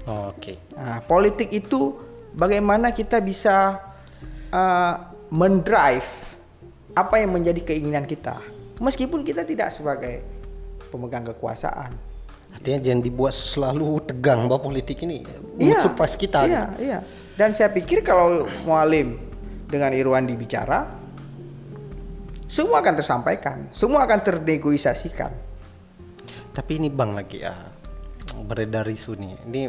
[0.08, 0.56] Oh, oke.
[0.74, 2.00] Nah, politik itu
[2.34, 3.78] bagaimana kita bisa
[4.50, 4.96] uh,
[5.28, 6.08] mendrive
[6.98, 8.42] apa yang menjadi keinginan kita,
[8.82, 10.24] meskipun kita tidak sebagai
[10.88, 11.92] pemegang kekuasaan.
[12.48, 15.22] Artinya jangan dibuat selalu tegang bahwa politik ini
[15.60, 16.48] Iya, surprise kita.
[16.48, 17.00] Iya, iya.
[17.36, 19.20] Dan saya pikir kalau Mualim
[19.68, 20.88] dengan Irwandi bicara,
[22.48, 25.32] semua akan tersampaikan, semua akan ternegosiasikan.
[26.56, 27.54] Tapi ini Bang lagi ya
[28.48, 29.34] beredar isu nih.
[29.46, 29.62] Ini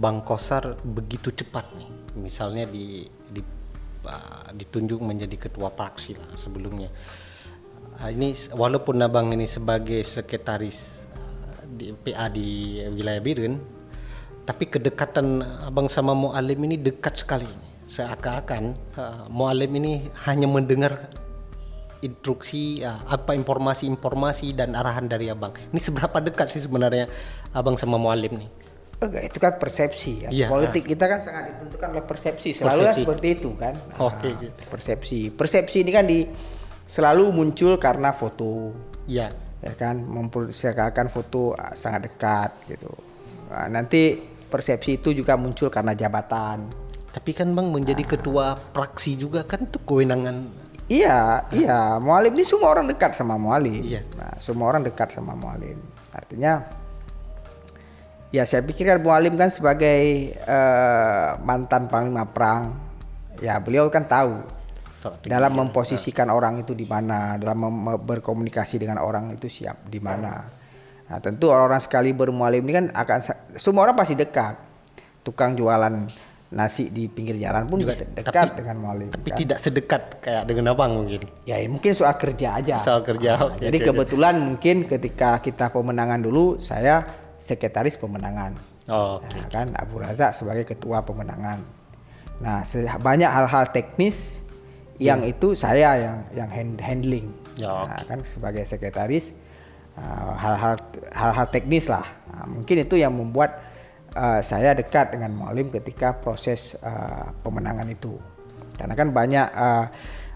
[0.00, 1.88] Bang Kosar begitu cepat nih.
[2.18, 3.44] Misalnya di, di
[4.08, 6.90] uh, ditunjuk menjadi ketua fraksi lah sebelumnya.
[7.98, 13.58] Ini walaupun Abang ini sebagai sekretaris uh, di PA di wilayah Biren,
[14.46, 17.50] tapi kedekatan Abang sama Mualim ini dekat sekali.
[17.90, 21.10] Seakan-akan uh, Mualim ini hanya mendengar
[21.98, 25.50] instruksi ya, apa informasi-informasi dan arahan dari abang.
[25.74, 27.10] Ini seberapa dekat sih sebenarnya
[27.50, 28.50] abang sama Mualim nih?
[28.98, 30.28] Enggak, itu kan persepsi ya.
[30.30, 32.50] Iya, Politik kita kan sangat ditentukan oleh persepsi.
[32.50, 33.00] Selalu Persepsi.
[33.06, 33.74] seperti itu kan.
[33.78, 34.60] Nah, Oke, gitu.
[34.66, 35.30] Persepsi.
[35.30, 36.26] Persepsi ini kan di
[36.88, 38.72] selalu muncul karena foto
[39.08, 39.32] Ya,
[39.64, 42.92] ya kan mempersiapkan foto ah, sangat dekat gitu.
[43.48, 44.20] Nah, nanti
[44.52, 46.88] persepsi itu juga muncul karena jabatan.
[47.08, 50.44] tapi kan bang menjadi ketua fraksi juga kan itu kewenangan.
[50.92, 51.96] Iya, iya.
[51.98, 53.80] Mualim ini semua orang dekat sama Mualim.
[53.80, 54.04] Iya.
[54.14, 55.80] Nah, semua orang dekat sama Mualim.
[56.12, 56.68] Artinya,
[58.28, 62.76] ya saya pikir kan Mualim kan sebagai eh, mantan panglima perang,
[63.40, 65.26] ya beliau kan tahu strategi.
[65.26, 67.58] dalam memposisikan orang itu di mana, dalam
[67.98, 70.46] berkomunikasi dengan orang itu siap di mana.
[71.08, 73.18] Nah, tentu orang-orang sekali bermualim ini kan akan
[73.56, 74.54] semua orang pasti dekat.
[75.24, 76.06] Tukang jualan
[76.48, 79.08] nasi di pinggir jalan pun Juga, dekat tapi- dengan mualim.
[79.12, 79.36] Tapi kan.
[79.36, 81.20] tidak sedekat kayak dengan abang mungkin.
[81.44, 82.80] Ya, ya mungkin soal kerja aja.
[82.80, 83.86] Soal kerja, Nah, oke, jadi oke.
[83.92, 87.04] kebetulan mungkin ketika kita pemenangan dulu, saya
[87.36, 88.56] sekretaris pemenangan.
[88.88, 89.36] Oh, Oke.
[89.36, 91.60] Nah, kan Abu Razak sebagai ketua pemenangan.
[92.40, 92.64] Nah,
[92.96, 94.40] banyak hal-hal teknis
[94.98, 97.26] yang itu saya yang yang hand- handling.
[97.58, 99.34] Ya, Nah, kan sebagai sekretaris
[99.98, 100.78] uh, hal-hal
[101.10, 102.06] hal-hal teknis lah.
[102.30, 103.62] Nah, mungkin itu yang membuat
[104.14, 108.14] uh, saya dekat dengan Mualim ketika proses uh, pemenangan itu.
[108.78, 109.84] Karena kan banyak uh,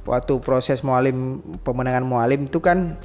[0.02, 2.98] waktu proses Mualim pemenangan Mualim itu kan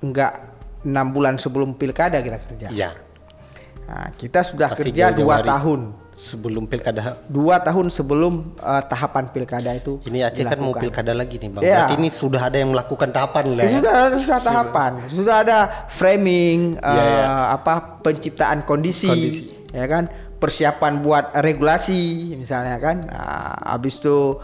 [0.00, 0.48] enggak
[0.82, 2.68] enam bulan sebelum pilkada kita kerja.
[2.72, 2.90] Iya.
[3.84, 5.48] Nah, kita sudah Masih kerja dua hari.
[5.48, 5.80] tahun.
[6.12, 9.96] Sebelum pilkada Dua tahun sebelum eh, tahapan pilkada itu.
[10.04, 10.82] ini Aceh kan mau dilakukan.
[10.84, 11.62] pilkada lagi nih Bang.
[11.64, 11.72] Iya.
[11.72, 13.72] Berarti ini sudah ada yang melakukan tahapan lah ya.
[13.80, 17.56] Sudah ada sudah tahapan, sudah ada framing, eh, iya.
[17.56, 19.44] apa penciptaan kondisi, Kondisi.
[19.72, 20.04] ya kan,
[20.36, 24.36] persiapan buat regulasi, misalnya kan, nah, habis itu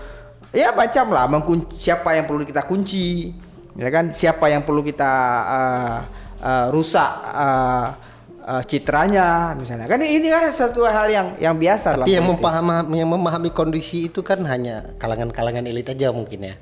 [0.55, 3.37] ya macam lah, mengkunci, siapa yang perlu kita kunci,
[3.77, 5.13] ya kan, siapa yang perlu kita
[5.53, 5.99] eh,
[6.43, 7.87] eh, rusak eh,
[8.49, 13.11] eh, citranya, misalnya kan ini kan satu hal yang yang biasa Tapi yang memahami yang
[13.13, 16.57] memahami kondisi itu kan hanya kalangan-kalangan elit aja mungkin ya.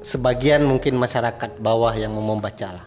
[0.00, 2.86] Sebagian mungkin masyarakat bawah yang mau membaca lah.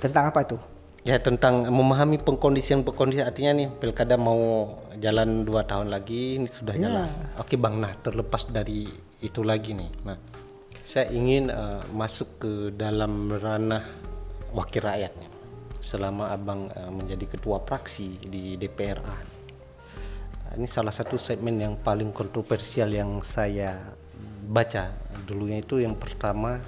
[0.00, 0.56] tentang apa itu?
[1.00, 6.76] Ya tentang memahami pengkondisian pengkondisian artinya nih pilkada mau jalan dua tahun lagi ini sudah
[6.76, 6.88] Ya.
[6.88, 7.08] jalan.
[7.36, 8.88] Oke bang, nah terlepas dari
[9.20, 9.88] itu lagi nih.
[10.04, 10.16] Nah
[10.84, 13.84] saya ingin eh, masuk ke dalam ranah
[14.52, 15.29] wakil rakyat nih.
[15.80, 19.18] Selama abang eh, menjadi ketua praksi di DPRA.
[20.44, 23.96] Nah, Ini salah satu statement yang paling kontroversial yang saya
[24.50, 24.92] baca
[25.24, 26.60] dulunya itu yang pertama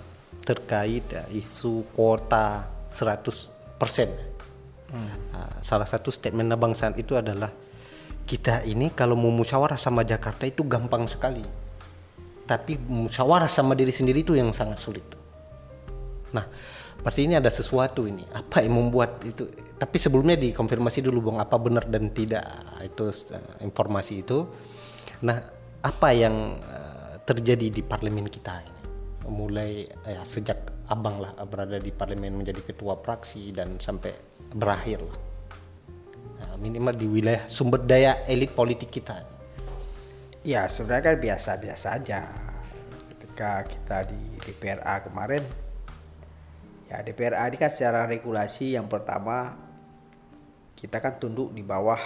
[0.42, 4.32] terkait eh, isu kuota 100%.
[5.32, 7.48] Ah, salah satu statement abang saat itu adalah
[8.28, 11.42] kita ini kalau mau musyawarah sama Jakarta itu gampang sekali.
[12.44, 15.06] Tapi musyawarah sama diri sendiri itu yang sangat sulit.
[16.36, 16.44] Nah,
[17.02, 18.22] berarti ini ada sesuatu ini.
[18.32, 19.50] Apa yang membuat itu?
[19.76, 22.46] Tapi sebelumnya dikonfirmasi dulu bang, apa benar dan tidak
[22.80, 24.46] itu eh, informasi itu.
[25.26, 25.38] Nah,
[25.82, 28.80] apa yang eh, terjadi di parlemen kita ini?
[29.26, 34.14] Mulai ya, sejak abang lah berada di parlemen menjadi ketua praksi dan sampai
[34.54, 35.18] berakhir lah.
[36.42, 39.22] Nah, minimal di wilayah sumber daya elit politik kita.
[40.42, 42.20] Ya sebenarnya kan biasa-biasa aja.
[43.14, 45.42] Ketika kita di DPRA kemarin,
[46.92, 49.56] ya DPRA ini kan secara regulasi yang pertama
[50.76, 51.96] kita kan tunduk di bawah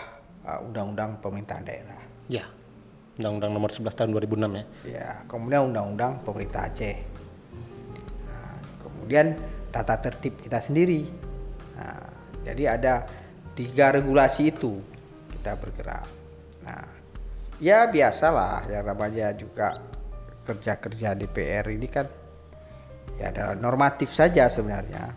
[0.47, 2.01] uh, Undang-Undang Pemerintahan Daerah.
[2.31, 2.47] Ya,
[3.19, 4.65] Undang-Undang Nomor 11 Tahun 2006 ya.
[4.87, 6.97] Ya, kemudian Undang-Undang Pemerintah Aceh.
[8.31, 9.35] Nah, kemudian
[9.75, 11.09] tata tertib kita sendiri.
[11.75, 12.07] Nah,
[12.47, 12.95] jadi ada
[13.59, 14.79] tiga regulasi itu
[15.35, 16.07] kita bergerak.
[16.63, 16.87] Nah,
[17.59, 19.83] ya biasalah yang namanya juga
[20.47, 22.07] kerja-kerja DPR ini kan
[23.17, 25.13] ya ada normatif saja sebenarnya.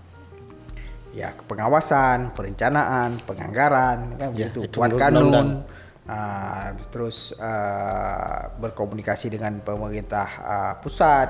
[1.09, 4.69] Ya pengawasan, perencanaan, penganggaran kan Ya, begitu.
[4.69, 5.65] itu Buat kanun.
[6.09, 11.29] Ah, terus ah, berkomunikasi dengan pemerintah ah, pusat,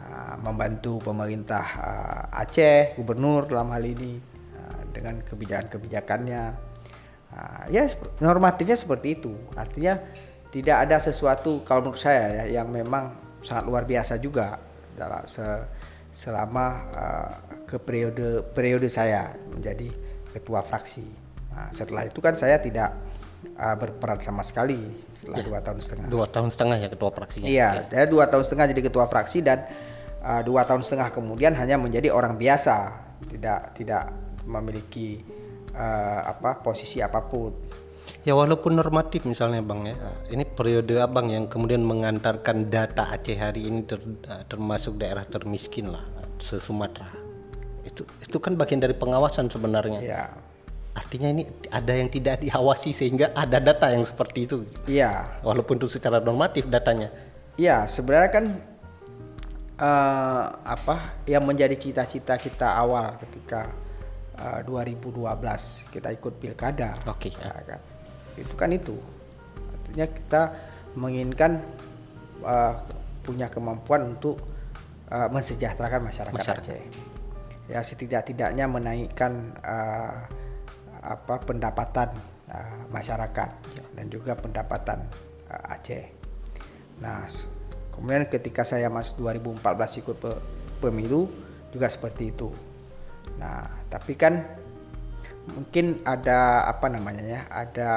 [0.00, 4.20] ah, membantu pemerintah ah, Aceh, gubernur dalam hal ini
[4.56, 6.44] ah, dengan kebijakan-kebijakannya.
[7.36, 7.88] Ah, ya
[8.20, 9.32] normatifnya seperti itu.
[9.52, 10.00] Artinya
[10.48, 13.12] tidak ada sesuatu kalau menurut saya ya yang memang
[13.44, 14.58] sangat luar biasa juga
[14.96, 15.79] dalam se-
[16.10, 17.30] selama ah,
[17.66, 19.90] ke periode periode saya menjadi
[20.34, 21.06] ketua fraksi.
[21.54, 22.94] Nah, setelah itu kan saya tidak
[23.58, 24.78] uh, berperan sama sekali
[25.14, 25.46] setelah Ya.
[25.46, 26.06] dua tahun setengah.
[26.10, 27.46] Dua tahun setengah ya ketua praksinya.
[27.46, 29.58] Iya, saya dua tahun setengah jadi ketua fraksi dan
[30.22, 32.94] uh, dua tahun setengah kemudian hanya menjadi orang biasa,
[33.30, 34.10] tidak tidak
[34.46, 35.22] memiliki
[35.74, 37.54] uh, apa posisi apa pun.
[38.20, 39.96] Ya walaupun normatif misalnya bang ya,
[40.28, 44.04] ini periode abang yang kemudian mengantarkan data Aceh hari ini ter-
[44.44, 46.04] termasuk daerah termiskin lah
[46.36, 47.08] se Sumatera.
[47.80, 50.00] Itu itu kan bagian dari pengawasan sebenarnya.
[50.04, 50.24] Iya,
[50.92, 54.68] Artinya ini ada yang tidak diawasi sehingga ada data yang seperti itu.
[54.84, 57.08] iya, Walaupun itu secara normatif datanya.
[57.56, 57.88] iya.
[57.88, 58.44] Sebenarnya kan
[59.80, 63.72] uh, apa yang menjadi cita-cita kita awal ketika
[64.36, 65.24] uh, 2012
[65.88, 66.92] kita ikut pilkada.
[67.08, 67.32] Oke.
[67.32, 67.48] ya.
[67.48, 67.80] Ya kan?
[68.36, 68.94] Itu kan itu.
[69.74, 70.42] Artinya kita
[70.94, 71.62] menginginkan
[72.42, 72.74] uh,
[73.22, 74.42] punya kemampuan untuk
[75.10, 76.64] uh, mensejahterakan masyarakat, Masyarakat.
[76.66, 76.82] Aceh.
[77.70, 80.26] Ya setidak-tidaknya menaikkan uh,
[81.00, 82.10] apa pendapatan
[82.50, 83.50] uh, masyarakat
[83.94, 85.06] dan juga pendapatan
[85.48, 86.04] uh, Aceh.
[87.00, 87.24] Nah,
[87.94, 90.42] kemudian ketika saya masuk 2014 ikut pe-
[90.82, 91.30] pemilu
[91.70, 92.50] juga seperti itu.
[93.38, 94.42] Nah, tapi kan
[95.54, 97.92] mungkin ada apa namanya ya, ada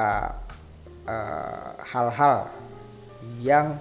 [1.06, 2.50] eh, hal-hal
[3.40, 3.78] yang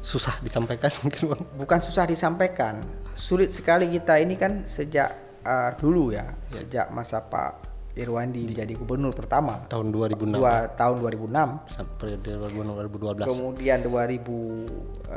[0.00, 1.42] Susah disampaikan mungkin bang.
[1.60, 2.80] bukan susah disampaikan,
[3.12, 5.12] sulit sekali kita ini kan sejak
[5.44, 11.74] eh, dulu ya, sejak masa Pak Irwandi menjadi gubernur pertama Tahun 2006 dua tahun 2006
[11.74, 13.26] sampai 2012.
[13.26, 15.10] kemudian 2012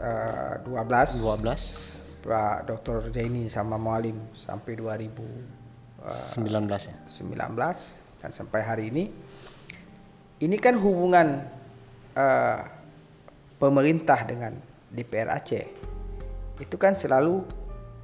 [0.00, 3.12] eh, 12 Pak Dr.
[3.12, 5.57] Jaini sama Mualim sampai 2019
[6.08, 6.96] 19 ya.
[8.18, 9.04] dan sampai hari ini
[10.42, 11.44] ini kan hubungan
[12.16, 12.60] eh,
[13.58, 14.54] pemerintah dengan
[14.88, 15.66] DPR Aceh
[16.58, 17.42] itu kan selalu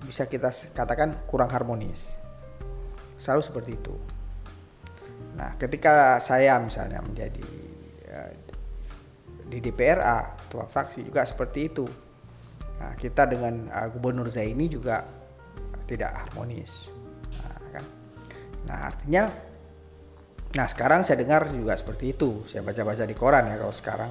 [0.05, 2.14] bisa kita katakan kurang harmonis.
[3.19, 3.95] Selalu seperti itu.
[5.35, 7.49] Nah, ketika saya misalnya menjadi
[8.12, 8.33] uh,
[9.49, 11.87] di DPRA ketua fraksi juga seperti itu.
[12.79, 15.03] Nah, kita dengan uh, Gubernur Zaini juga
[15.90, 16.94] tidak harmonis.
[18.68, 19.29] Nah, artinya,
[20.57, 22.44] nah sekarang saya dengar juga seperti itu.
[22.48, 24.11] Saya baca-baca di koran ya kalau sekarang.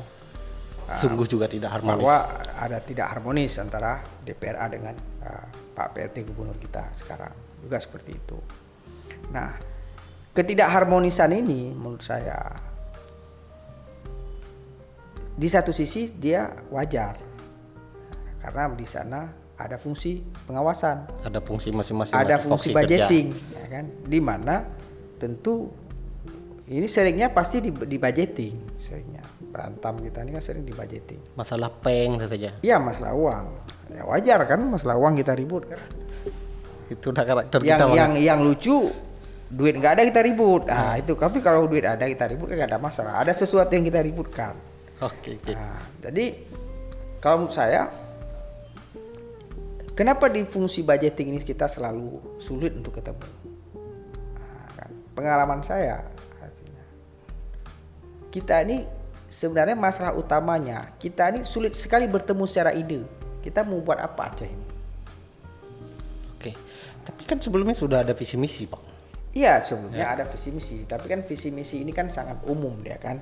[0.83, 2.03] Uh, Sungguh juga tidak harmonis.
[2.03, 2.17] Bahwa
[2.59, 8.37] ada tidak harmonis antara DPRA dengan uh, Pak PRT Gubernur kita sekarang juga seperti itu.
[9.31, 9.55] Nah,
[10.35, 12.37] ketidakharmonisan ini menurut saya
[15.33, 17.17] di satu sisi dia wajar
[18.37, 23.85] karena di sana ada fungsi pengawasan, ada fungsi masing-masing, ada fungsi budgeting, ya kan?
[24.05, 24.65] Di mana
[25.21, 25.69] tentu
[26.65, 29.21] ini seringnya pasti di, di budgeting, seringnya
[29.53, 31.21] berantam kita ini kan sering di budgeting.
[31.37, 32.57] Masalah peng saja.
[32.65, 33.45] Iya masalah uang,
[33.93, 35.79] ya wajar kan masalah uang kita ribut kan.
[36.89, 37.85] Itu udah karakter yang, kita.
[37.93, 38.89] Yang yang lucu
[39.53, 41.01] duit nggak ada kita ribut, nah hmm.
[41.05, 41.13] itu.
[41.13, 43.21] Tapi kalau duit ada kita ribut nggak ada masalah.
[43.21, 44.57] Ada sesuatu yang kita ributkan.
[44.97, 45.37] Oke.
[45.37, 45.53] Okay, okay.
[45.53, 46.25] Nah, jadi
[47.21, 47.87] kalau menurut saya
[49.93, 53.29] Kenapa di fungsi budgeting ini kita selalu sulit untuk ketemu?
[54.41, 54.89] Nah, kan?
[55.13, 56.01] Pengalaman saya
[56.41, 56.81] artinya
[58.33, 58.89] kita ini
[59.29, 63.05] sebenarnya masalah utamanya kita ini sulit sekali bertemu secara ide.
[63.45, 64.67] Kita mau buat apa aja ini?
[66.41, 66.57] Oke,
[67.05, 68.81] tapi kan sebelumnya sudah ada visi misi, Pak.
[69.35, 70.15] Iya, sebelumnya ya.
[70.17, 73.21] ada visi misi, tapi kan visi misi ini kan sangat umum dia kan.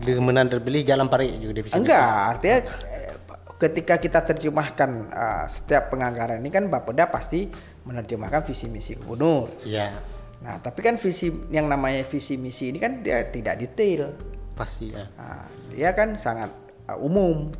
[0.00, 1.78] Dengan terpilih jalan pari juga visi misi.
[1.78, 2.58] Enggak, artinya
[3.60, 7.44] ketika kita terjemahkan uh, setiap penganggaran ini kan Bapeda pasti
[7.84, 9.52] menerjemahkan visi misi gubernur.
[9.68, 9.92] Iya.
[10.40, 14.16] Nah, tapi kan visi yang namanya visi misi ini kan dia tidak detail.
[14.56, 15.04] Pasti ya.
[15.20, 15.44] Nah,
[15.76, 16.48] dia kan sangat
[16.88, 17.52] uh, umum.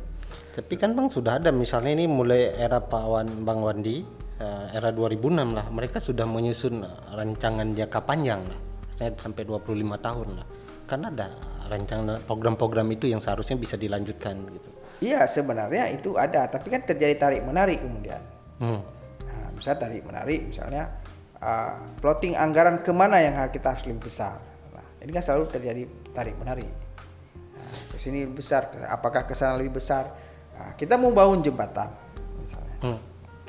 [0.51, 4.01] Tapi kan Bang sudah ada misalnya ini mulai era Pak Wan Bang Wandi
[4.41, 6.81] uh, era 2006 lah mereka sudah menyusun
[7.13, 8.59] rancangan jangka panjang lah.
[9.01, 9.65] sampai 25
[9.97, 10.45] tahun lah.
[10.85, 11.33] Kan ada
[11.69, 14.80] rancangan program-program itu yang seharusnya bisa dilanjutkan gitu.
[15.01, 18.21] Iya sebenarnya itu ada, tapi kan terjadi tarik menarik kemudian.
[18.61, 18.85] Hmm.
[19.25, 20.93] Nah, misalnya tarik menarik, misalnya
[21.41, 24.37] uh, plotting anggaran ke mana yang kita harus lebih besar.
[24.69, 26.69] Nah, ini kan selalu terjadi tarik menarik.
[27.57, 30.05] Nah, ke sini besar, apakah ke sana lebih besar?
[30.53, 31.89] Nah, kita mau bangun jembatan,
[32.37, 32.75] misalnya.
[32.85, 32.99] Hmm.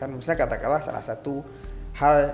[0.01, 1.45] Kan misalnya katakanlah salah satu
[2.01, 2.33] hal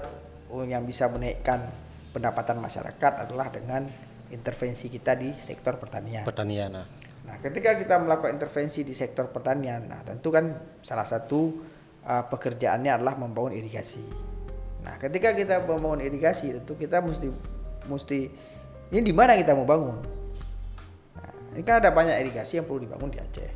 [0.71, 1.67] yang bisa menaikkan
[2.15, 3.83] pendapatan masyarakat adalah dengan
[4.31, 6.23] intervensi kita di sektor pertanian.
[6.23, 6.71] Pertanian.
[6.71, 6.98] Nah.
[7.39, 11.55] Nah, ketika kita melakukan intervensi di sektor pertanian, nah tentu kan salah satu
[12.03, 14.03] uh, pekerjaannya adalah membangun irigasi.
[14.83, 17.31] Nah, ketika kita membangun irigasi, tentu kita mesti
[17.87, 18.19] mesti
[18.91, 20.03] ini di mana kita mau bangun.
[21.15, 23.51] Nah, ini kan ada banyak irigasi yang perlu dibangun di Aceh.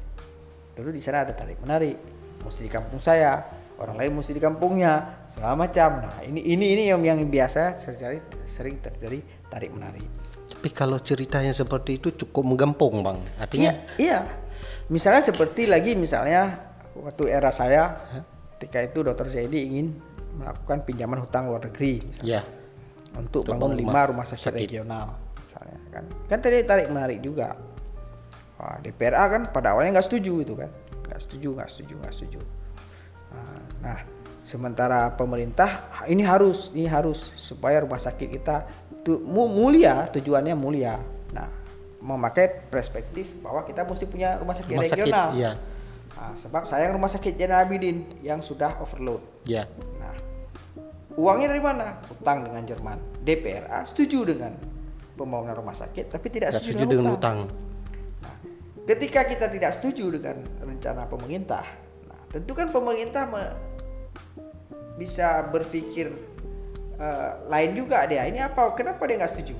[0.78, 1.98] Tentu di sana ada tarik menarik.
[2.38, 3.42] Mesti di kampung saya,
[3.82, 6.06] orang lain mesti di kampungnya, segala macam.
[6.06, 7.82] Nah, ini ini ini yang yang biasa
[8.46, 9.18] sering terjadi
[9.50, 10.06] tarik menarik.
[10.62, 13.18] Tapi kalau ceritanya seperti itu cukup menggempung bang.
[13.34, 13.74] Artinya?
[13.98, 13.98] Iya.
[13.98, 14.18] iya.
[14.94, 16.54] Misalnya seperti lagi misalnya
[16.94, 18.22] waktu era saya, huh?
[18.54, 19.98] ketika itu Dokter Zaidi ingin
[20.38, 22.44] melakukan pinjaman hutang luar negeri, misalnya, yeah.
[23.18, 26.04] untuk, untuk bangun lima rumah sakit, sakit regional, misalnya kan.
[26.30, 27.58] Kan tadi tarik menarik juga.
[28.62, 30.70] Wah, DPRA kan pada awalnya nggak setuju itu kan,
[31.10, 32.40] nggak setuju, nggak setuju, nggak setuju.
[33.82, 33.98] Nah,
[34.46, 40.98] sementara pemerintah ini harus, ini harus supaya rumah sakit kita tu, mulia tujuannya mulia.
[41.34, 41.48] Nah
[42.02, 45.28] memakai perspektif bahwa kita mesti punya rumah sakit rumah regional.
[45.30, 45.52] sakit, iya.
[46.18, 49.22] nah, sebab sayang rumah sakit Jenderal Abidin yang sudah overload.
[49.46, 49.70] Ya.
[50.02, 50.10] nah
[51.14, 52.02] uangnya dari mana?
[52.10, 52.98] Utang dengan Jerman.
[53.22, 54.58] DPRA setuju dengan
[55.14, 57.38] pembangunan rumah sakit tapi tidak setuju, setuju dengan, utang,
[58.22, 58.34] Nah,
[58.88, 61.64] ketika kita tidak setuju dengan rencana pemerintah
[62.08, 63.44] nah tentu kan pemerintah me,
[64.96, 66.10] bisa berpikir
[66.98, 68.26] uh, lain juga dia.
[68.26, 68.72] Ini apa?
[68.74, 69.56] Kenapa dia nggak setuju?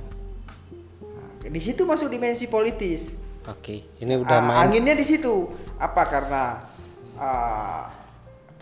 [1.03, 3.15] Nah, di situ masuk dimensi politis.
[3.49, 4.59] Oke, ini udah uh, main.
[4.69, 5.51] Anginnya di situ.
[5.79, 6.63] Apa karena
[7.19, 7.83] uh,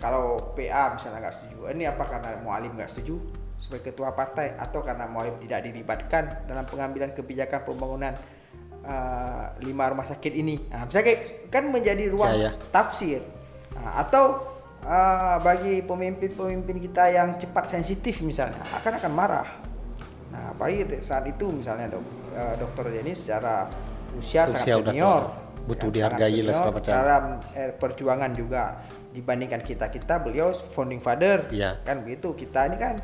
[0.01, 3.21] kalau PA misalnya nggak setuju, ini apa karena Mualim nggak setuju
[3.61, 8.17] sebagai ketua partai atau karena Mualim tidak dilibatkan dalam pengambilan kebijakan pembangunan
[8.89, 10.57] uh, lima rumah sakit ini?
[10.73, 12.53] Nah, bisa kayak kan menjadi ruang ya, ya.
[12.73, 13.21] tafsir.
[13.77, 14.41] Nah, atau
[14.85, 19.49] uh, bagi pemimpin-pemimpin kita yang cepat sensitif misalnya akan akan marah.
[20.31, 22.05] Nah, apalagi saat itu misalnya dok,
[22.37, 23.67] uh, dokter Jenny secara
[24.15, 25.23] usia, usia sangat senior,
[25.67, 26.93] butuh dihargai lah segala macam.
[26.93, 27.23] Dalam
[27.59, 28.63] eh, perjuangan juga
[29.11, 31.83] dibandingkan kita kita beliau founding father, ya.
[31.83, 32.33] kan begitu.
[32.39, 33.03] Kita ini kan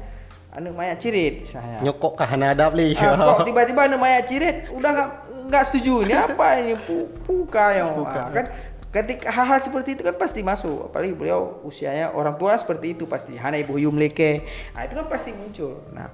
[0.55, 1.83] anu maya cirit misalnya.
[1.83, 2.95] Nyokok kahana adab li.
[2.95, 5.11] Uh, kok tiba-tiba anu maya cirit udah nggak
[5.47, 6.75] nggak setuju ini apa ini
[7.23, 8.03] puka yang
[8.35, 8.47] kan
[8.97, 10.89] ketika hal-hal seperti itu kan pasti masuk.
[10.89, 15.37] Apalagi beliau usianya orang tua seperti itu pasti hana ibu yumleke nah itu kan pasti
[15.37, 15.85] muncul.
[15.93, 16.09] Nah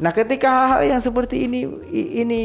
[0.00, 2.42] nah ketika hal-hal yang seperti ini ini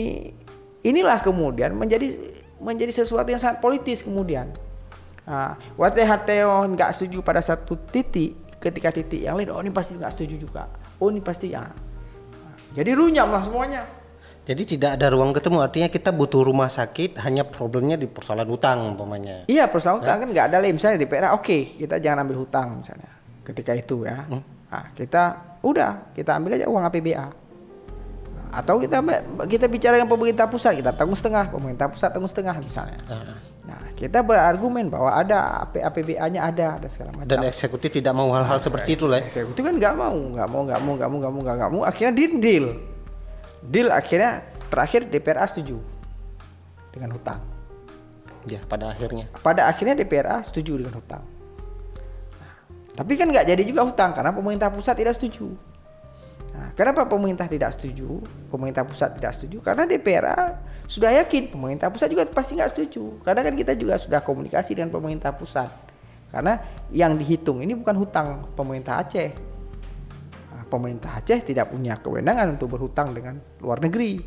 [0.84, 2.20] inilah kemudian menjadi
[2.60, 4.52] menjadi sesuatu yang sangat politis kemudian.
[5.28, 9.96] Nah, wate hateo nggak setuju pada satu titik ketika titik yang lain oh ini pasti
[9.96, 10.68] nggak setuju juga.
[11.00, 11.68] Oh ini pasti ya
[12.78, 13.97] jadi runyam lah semuanya
[14.48, 18.96] jadi tidak ada ruang ketemu, artinya kita butuh rumah sakit, hanya problemnya di persoalan hutang
[18.96, 19.44] umpamanya.
[19.52, 22.48] Iya persoalan hutang kan nggak ada lagi, misalnya di PRA oke okay, kita jangan ambil
[22.48, 23.12] hutang misalnya,
[23.44, 24.72] ketika itu ya, hmm?
[24.72, 25.24] nah, kita
[25.60, 27.28] udah kita ambil aja uang APBA,
[28.56, 29.04] atau kita
[29.52, 33.00] kita bicara dengan pemerintah pusat kita tanggung setengah, pemerintah pusat tanggung setengah misalnya.
[33.12, 33.36] Uh.
[33.68, 37.28] Nah kita berargumen bahwa ada APBA-nya ada dan segala macam.
[37.28, 39.20] Dan eksekutif tidak mau hal-hal nah, seperti itu lah.
[39.20, 42.16] Eksekutif kan nggak mau, nggak mau, nggak mau, nggak mau, nggak mau, nggak mau, akhirnya
[42.40, 42.96] deal
[43.64, 45.80] deal akhirnya terakhir DPRA setuju
[46.92, 47.40] dengan hutang.
[48.48, 49.28] Ya, pada akhirnya.
[49.44, 51.24] Pada akhirnya DPRA setuju dengan hutang.
[52.40, 52.54] Nah,
[52.96, 55.52] tapi kan nggak jadi juga hutang karena pemerintah pusat tidak setuju.
[56.58, 58.24] Nah, kenapa pemerintah tidak setuju?
[58.50, 63.20] Pemerintah pusat tidak setuju karena DPRA sudah yakin pemerintah pusat juga pasti nggak setuju.
[63.22, 65.70] Karena kan kita juga sudah komunikasi dengan pemerintah pusat.
[66.28, 66.60] Karena
[66.92, 69.32] yang dihitung ini bukan hutang pemerintah Aceh,
[70.68, 74.20] pemerintah Aceh tidak punya kewenangan untuk berhutang dengan luar negeri.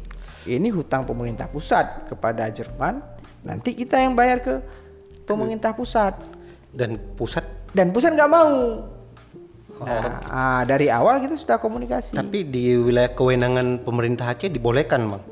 [0.48, 3.00] Ini hutang pemerintah pusat kepada Jerman.
[3.44, 4.54] Nanti kita yang bayar ke
[5.28, 6.16] pemerintah pusat.
[6.72, 7.44] Dan pusat?
[7.76, 8.52] Dan pusat nggak mau.
[9.80, 10.62] Nah, oh.
[10.68, 12.12] dari awal kita sudah komunikasi.
[12.12, 15.22] Tapi di wilayah kewenangan pemerintah Aceh dibolehkan, bang,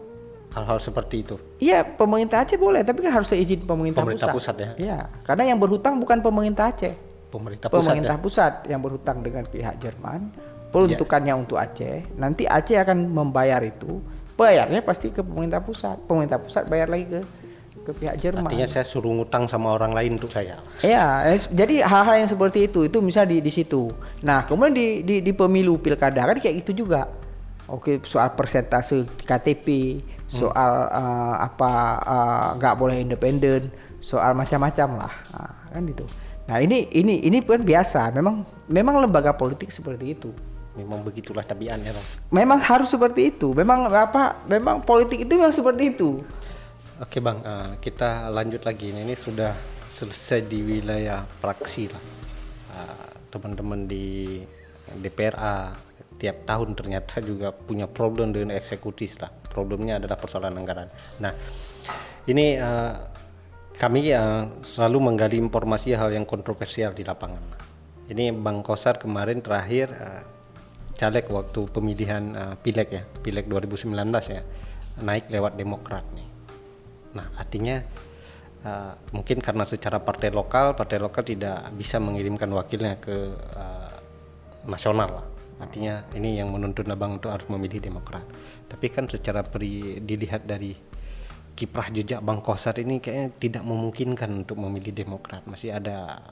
[0.57, 1.37] hal-hal seperti itu.
[1.61, 4.57] Iya, pemerintah Aceh boleh, tapi kan harus seizin pemerintah, pemerintah pusat.
[4.57, 4.71] pusat ya.
[4.81, 4.99] Iya,
[5.29, 6.97] karena yang berhutang bukan pemerintah Aceh.
[7.29, 7.93] Pemerintah pusat.
[7.93, 8.25] Pemerintah ya?
[8.25, 10.33] pusat yang berhutang dengan pihak Jerman
[10.69, 11.43] peruntukannya yeah.
[11.43, 14.01] untuk Aceh nanti Aceh akan membayar itu
[14.39, 15.99] bayarnya pasti ke pemerintah pusat.
[16.07, 17.21] Pemerintah pusat bayar lagi ke
[17.83, 18.47] ke pihak Jerman.
[18.47, 20.63] Artinya saya suruh ngutang sama orang lain untuk saya.
[20.87, 23.91] Ya jadi hal-hal yang seperti itu itu bisa di di situ.
[24.23, 27.11] Nah kemudian di, di di pemilu pilkada kan kayak gitu juga.
[27.69, 29.99] Oke soal persentase KTP
[30.29, 31.01] soal hmm.
[31.01, 31.71] uh, apa
[32.05, 35.13] eh, nggak uh, boleh independen soal macam-macam lah.
[35.35, 36.07] Nah, kan itu
[36.49, 38.13] nah ini ini ini pun biasa.
[38.13, 40.33] Memang memang lembaga politik seperti itu
[40.79, 42.07] memang begitulah tabiatnya bang.
[42.31, 43.51] Memang harus seperti itu.
[43.51, 46.23] Memang apa memang politik itu memang seperti itu.
[47.03, 48.95] Oke bang uh, kita lanjut lagi.
[48.95, 49.51] Ini, ini sudah
[49.91, 52.03] selesai di wilayah praksi lah.
[52.79, 54.39] Uh, teman-teman di
[55.03, 55.75] DPRA
[56.19, 59.31] tiap tahun ternyata juga punya problem dengan eksekutif lah.
[59.51, 60.89] Problemnya adalah persoalan anggaran.
[61.19, 61.35] Nah
[62.31, 62.95] ini uh,
[63.79, 67.41] kami uh, selalu menggali informasi hal yang kontroversial di lapangan.
[68.09, 70.23] Ini Bang Kosar kemarin terakhir uh,
[70.99, 73.95] caleg waktu pemilihan uh, pileg ya, pileg 2019
[74.35, 74.43] ya,
[74.99, 76.27] naik lewat Demokrat nih.
[77.15, 77.79] Nah, artinya
[78.67, 83.15] uh, mungkin karena secara partai lokal, partai lokal tidak bisa mengirimkan wakilnya ke
[83.55, 83.95] uh,
[84.67, 85.27] nasional lah.
[85.59, 88.27] Artinya ini yang menuntun abang untuk harus memilih Demokrat.
[88.67, 90.75] Tapi kan secara peri, dilihat dari
[91.59, 95.47] kiprah jejak Bang Kosar ini kayaknya tidak memungkinkan untuk memilih Demokrat.
[95.47, 96.23] Masih ada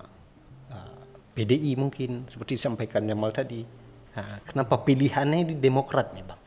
[0.70, 1.02] uh,
[1.34, 3.85] PDI mungkin seperti disampaikan Jamal tadi
[4.16, 6.40] Nah, kenapa pilihannya di Demokrat nih bang?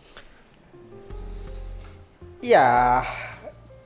[2.42, 2.68] Ya,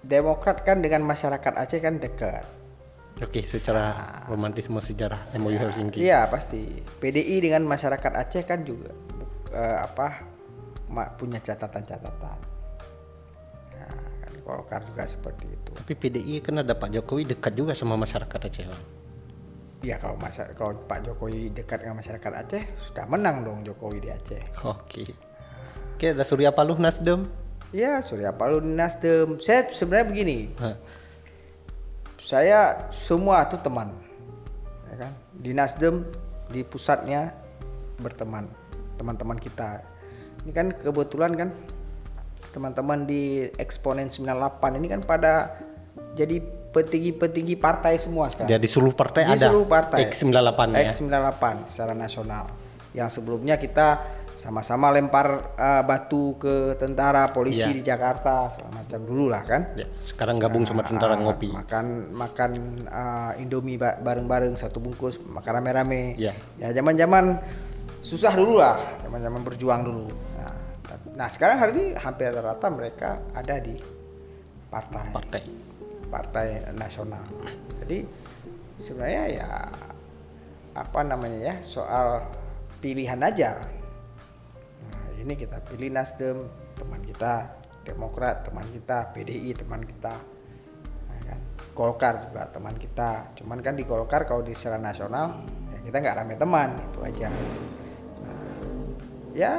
[0.08, 2.48] Demokrat kan dengan masyarakat Aceh kan dekat.
[3.22, 6.02] Oke, secara nah, romantisme sejarah MOU Helsinki.
[6.02, 6.82] Iya pasti.
[6.98, 8.92] PDI dengan masyarakat Aceh kan juga
[9.52, 10.28] uh, apa
[11.20, 12.40] punya catatan-catatan.
[13.74, 15.72] Nah, kan Golkar juga seperti itu.
[15.76, 18.84] Tapi PDI kan ada Pak Jokowi dekat juga sama masyarakat Aceh bang.
[19.84, 24.10] Ya kalau masa kalau Pak Jokowi dekat dengan masyarakat Aceh sudah menang dong Jokowi di
[24.16, 24.64] Aceh.
[24.64, 25.04] Oke.
[26.00, 27.28] Oke ada Surya Paloh Nasdem.
[27.76, 29.44] Iya Surya Paloh Nasdem.
[29.44, 30.38] Saya sebenarnya begini.
[30.64, 30.80] Hah.
[32.16, 33.92] Saya semua itu teman.
[34.88, 35.12] Ya kan?
[35.36, 36.08] Di Nasdem
[36.48, 37.36] di pusatnya
[38.00, 38.48] berteman
[38.96, 39.84] teman-teman kita.
[40.48, 41.50] Ini kan kebetulan kan
[42.56, 45.60] teman-teman di Eksponen 98 ini kan pada
[46.16, 48.50] jadi petinggi-petinggi partai semua sekarang.
[48.50, 49.48] Jadi seluruh partai Jadi ada.
[49.54, 49.98] seluruh partai.
[50.10, 50.82] X98 ya.
[50.90, 52.44] X98 secara nasional.
[52.98, 54.02] Yang sebelumnya kita
[54.34, 57.72] sama-sama lempar uh, batu ke tentara polisi ya.
[57.72, 59.62] di Jakarta segala macam dulu lah kan.
[59.78, 59.88] Ya.
[60.02, 61.54] Sekarang gabung sama tentara uh, ngopi.
[61.54, 62.52] Makan makan
[62.90, 66.18] uh, Indomie bareng-bareng satu bungkus, makan rame-rame.
[66.18, 66.34] Ya.
[66.58, 67.38] Ya zaman-zaman
[68.02, 70.12] susah dulu lah, zaman-zaman berjuang dulu.
[70.12, 70.54] Nah,
[71.14, 73.78] nah sekarang hari ini hampir rata-rata mereka ada di
[74.68, 75.08] partai.
[75.14, 75.63] Partai
[76.14, 77.26] partai nasional.
[77.82, 78.06] Jadi
[78.78, 79.50] sebenarnya ya
[80.78, 82.22] apa namanya ya soal
[82.78, 83.66] pilihan aja.
[84.94, 86.46] Nah, ini kita pilih Nasdem
[86.78, 90.22] teman kita, Demokrat teman kita, PDI teman kita.
[91.10, 91.40] Nah, kan?
[91.74, 95.42] Golkar juga teman kita cuman kan di Golkar kalau di secara nasional
[95.74, 97.30] ya kita nggak rame teman itu aja
[98.24, 98.40] Nah,
[99.34, 99.54] ya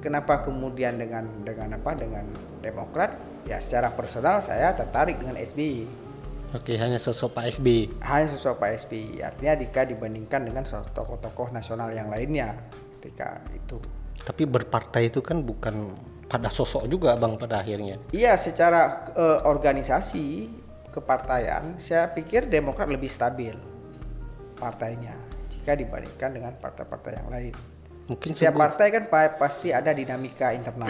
[0.00, 2.24] kenapa kemudian dengan dengan apa dengan
[2.64, 6.02] Demokrat ya secara personal saya tertarik dengan SBY
[6.54, 7.98] Oke, hanya sosok Pak SBY.
[8.00, 12.54] hanya sosok Pak SBY artinya jika dibandingkan dengan tokoh-tokoh nasional yang lainnya
[12.96, 13.82] ketika itu
[14.14, 15.90] Tapi berpartai itu kan bukan
[16.24, 18.00] pada sosok juga Bang pada akhirnya.
[18.08, 20.48] Iya, secara eh, organisasi
[20.88, 23.52] kepartaian, saya pikir Demokrat lebih stabil
[24.54, 25.12] partainya
[25.50, 27.54] jika dibandingkan dengan partai-partai yang lain.
[28.06, 30.88] Mungkin Setiap sungguh- partai kan pa- pasti ada dinamika internal.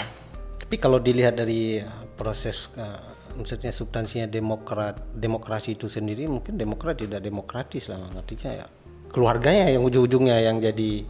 [0.74, 1.78] Tapi kalau dilihat dari
[2.18, 2.98] proses uh,
[3.38, 8.66] maksudnya substansinya demokrat demokrasi itu sendiri mungkin demokrat tidak demokratis lah artinya ya
[9.14, 11.06] keluarganya yang ujung-ujungnya yang jadi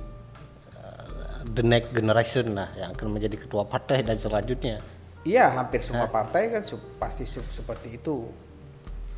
[0.76, 4.84] uh, the next generation lah yang akan menjadi ketua partai dan selanjutnya.
[5.24, 8.28] Iya, hampir semua partai kan su- pasti su- seperti itu.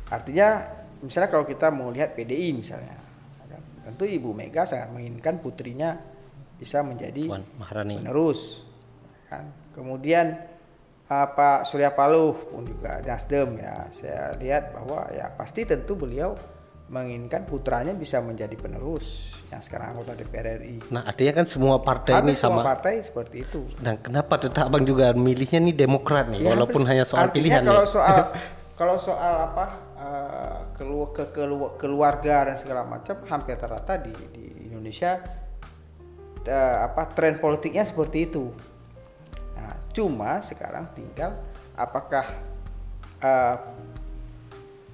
[0.07, 0.63] Artinya,
[1.03, 2.95] misalnya kalau kita mau lihat PDI misalnya,
[3.83, 5.99] tentu Ibu Mega sangat menginginkan putrinya
[6.55, 7.99] bisa menjadi Puan Maharani.
[7.99, 8.63] penerus
[9.27, 10.41] kan kemudian
[11.05, 16.33] uh, Pak Surya Paloh pun juga Nasdem ya saya lihat bahwa ya pasti tentu beliau
[16.87, 22.15] menginginkan putranya bisa menjadi penerus yang sekarang anggota DPR RI Nah artinya kan semua partai
[22.15, 22.69] Hampir ini semua sama.
[22.73, 27.03] partai seperti itu Dan kenapa tetap abang juga milihnya nih demokrat nih Ya, walaupun hanya
[27.03, 27.91] soal artinya pilihan kalau nih.
[27.91, 28.17] soal
[28.79, 29.65] kalau soal apa
[29.99, 35.19] uh, kelu- ke kelu- keluarga dan segala macam hampir rata di, di Indonesia
[36.47, 38.47] uh, apa tren politiknya seperti itu.
[39.97, 41.33] Cuma sekarang tinggal
[41.73, 42.21] apakah
[43.17, 43.55] uh,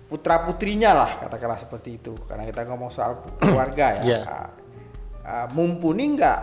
[0.07, 4.19] putra putrinya lah katakanlah seperti itu karena kita ngomong soal keluarga ya Iya.
[4.23, 4.49] uh,
[5.25, 6.39] uh, mumpuni enggak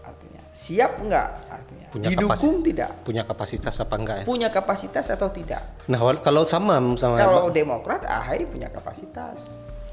[0.00, 4.24] artinya siap enggak artinya Punya didukung tidak Punya kapasitas apa enggak ya?
[4.24, 5.60] punya kapasitas atau tidak.
[5.92, 9.44] Nah kalau sama sama Kalau Demokrat, AHY punya kapasitas.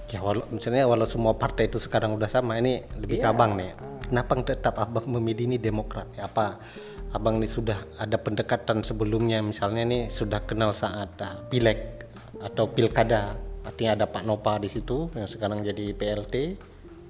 [0.08, 3.36] Ya walau misalnya walau semua partai itu sekarang udah sama ini lebih ke Iya.
[3.36, 3.76] abang nih.
[4.08, 6.08] Kenapa tetap abang memilih ini Demokrat?
[6.16, 6.56] Ya, apa
[7.16, 9.42] abang ini sudah ada pendekatan sebelumnya.
[9.42, 12.06] Misalnya nih sudah kenal saat ah, pileg
[12.42, 13.36] atau pilkada.
[13.66, 16.36] Artinya ada Pak Nopa di situ yang sekarang jadi PLT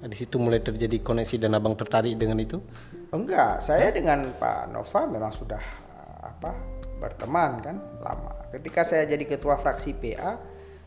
[0.00, 2.56] di situ mulai terjadi koneksi dan abang tertarik dengan itu?
[3.12, 6.56] Enggak, saya dengan Pak Nova memang sudah uh, apa
[6.96, 8.32] berteman kan lama.
[8.48, 10.40] Ketika saya jadi ketua fraksi PA,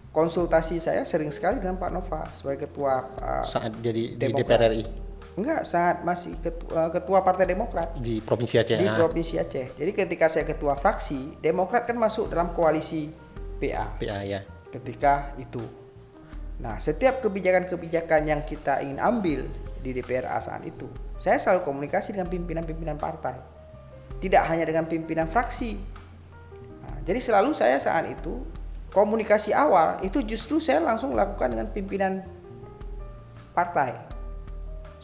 [0.09, 4.33] konsultasi saya sering sekali dengan Pak Nova sebagai ketua uh, saat jadi di.
[4.33, 4.85] DPR RI
[5.33, 8.77] enggak saat masih ketua, ketua Partai Demokrat di provinsi Aceh.
[8.77, 9.73] di Ah, Provinsi Aceh.
[9.73, 13.09] Jadi ketika saya ketua fraksi, Demokrat kan masuk dalam koalisi
[13.57, 13.97] PA.
[13.97, 14.41] PA ya.
[14.69, 15.61] ketika itu.
[16.61, 19.45] Nah, setiap kebijakan-kebijakan yang kita ingin ambil
[19.81, 23.37] di DPRA saat itu, saya selalu komunikasi dengan pimpinan-pimpinan partai.
[24.17, 25.77] Tidak hanya dengan pimpinan fraksi.
[26.81, 28.45] Nah, jadi selalu saya saat itu
[28.93, 32.21] komunikasi awal itu justru saya langsung lakukan dengan pimpinan
[33.57, 34.12] partai.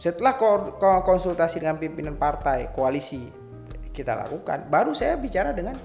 [0.00, 3.20] Setelah ko- ko- konsultasi dengan pimpinan partai koalisi
[3.92, 5.76] kita lakukan, baru saya bicara dengan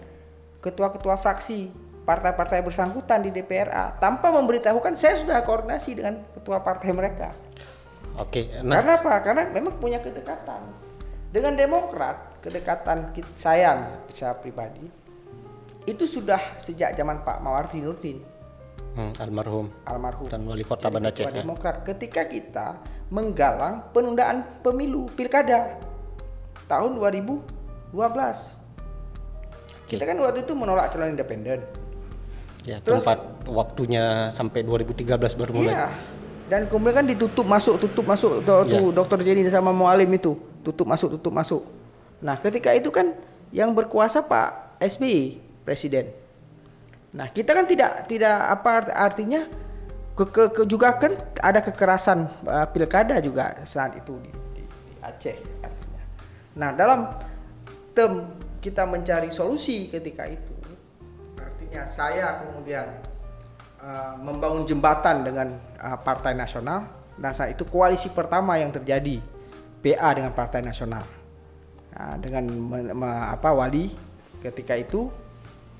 [0.63, 1.67] ketua-ketua fraksi
[2.07, 7.35] partai-partai bersangkutan di DPRA tanpa memberitahukan saya sudah koordinasi dengan ketua partai mereka.
[8.15, 9.13] Oke, nah Karena apa?
[9.19, 10.63] Karena memang punya kedekatan.
[11.35, 14.87] Dengan Demokrat, kedekatan saya secara pribadi
[15.83, 18.17] itu sudah sejak zaman Pak Mawardi Nurdin
[18.97, 21.29] hmm, almarhum almarhum dan wali kota Banda Aceh.
[21.29, 21.45] ya.
[21.45, 22.67] Demokrat ketika kita
[23.09, 25.77] menggalang penundaan pemilu pilkada
[26.65, 27.93] tahun 2012.
[29.85, 31.61] Kita kan waktu itu menolak calon independen.
[32.65, 35.73] Ya, Terus- tempat waktunya sampai 2013 baru mulai.
[35.77, 35.87] Iya.
[36.45, 40.85] Dan kemudian kan ditutup masuk, tutup masuk tuh, tuh Dokter Jenny sama Mualim itu, tutup
[40.85, 41.61] masuk, tutup masuk.
[42.21, 43.13] Nah, ketika itu kan
[43.49, 46.09] yang berkuasa Pak SBY presiden.
[47.13, 49.45] Nah, kita kan tidak tidak apa art- artinya
[50.15, 51.11] ke, ke- ke- juga kan
[51.43, 56.03] ada kekerasan uh, pilkada juga saat itu di, di, di Aceh artinya.
[56.55, 56.99] Nah, dalam
[57.91, 60.55] term kita mencari solusi ketika itu
[61.35, 62.87] artinya saya kemudian
[63.83, 65.47] uh, membangun jembatan dengan
[65.83, 66.87] uh, Partai Nasional.
[67.15, 69.23] Dan saat itu koalisi pertama yang terjadi
[69.79, 71.07] PA dengan Partai Nasional.
[71.95, 73.87] Nah, dengan me- me- apa wali
[74.43, 75.07] ketika itu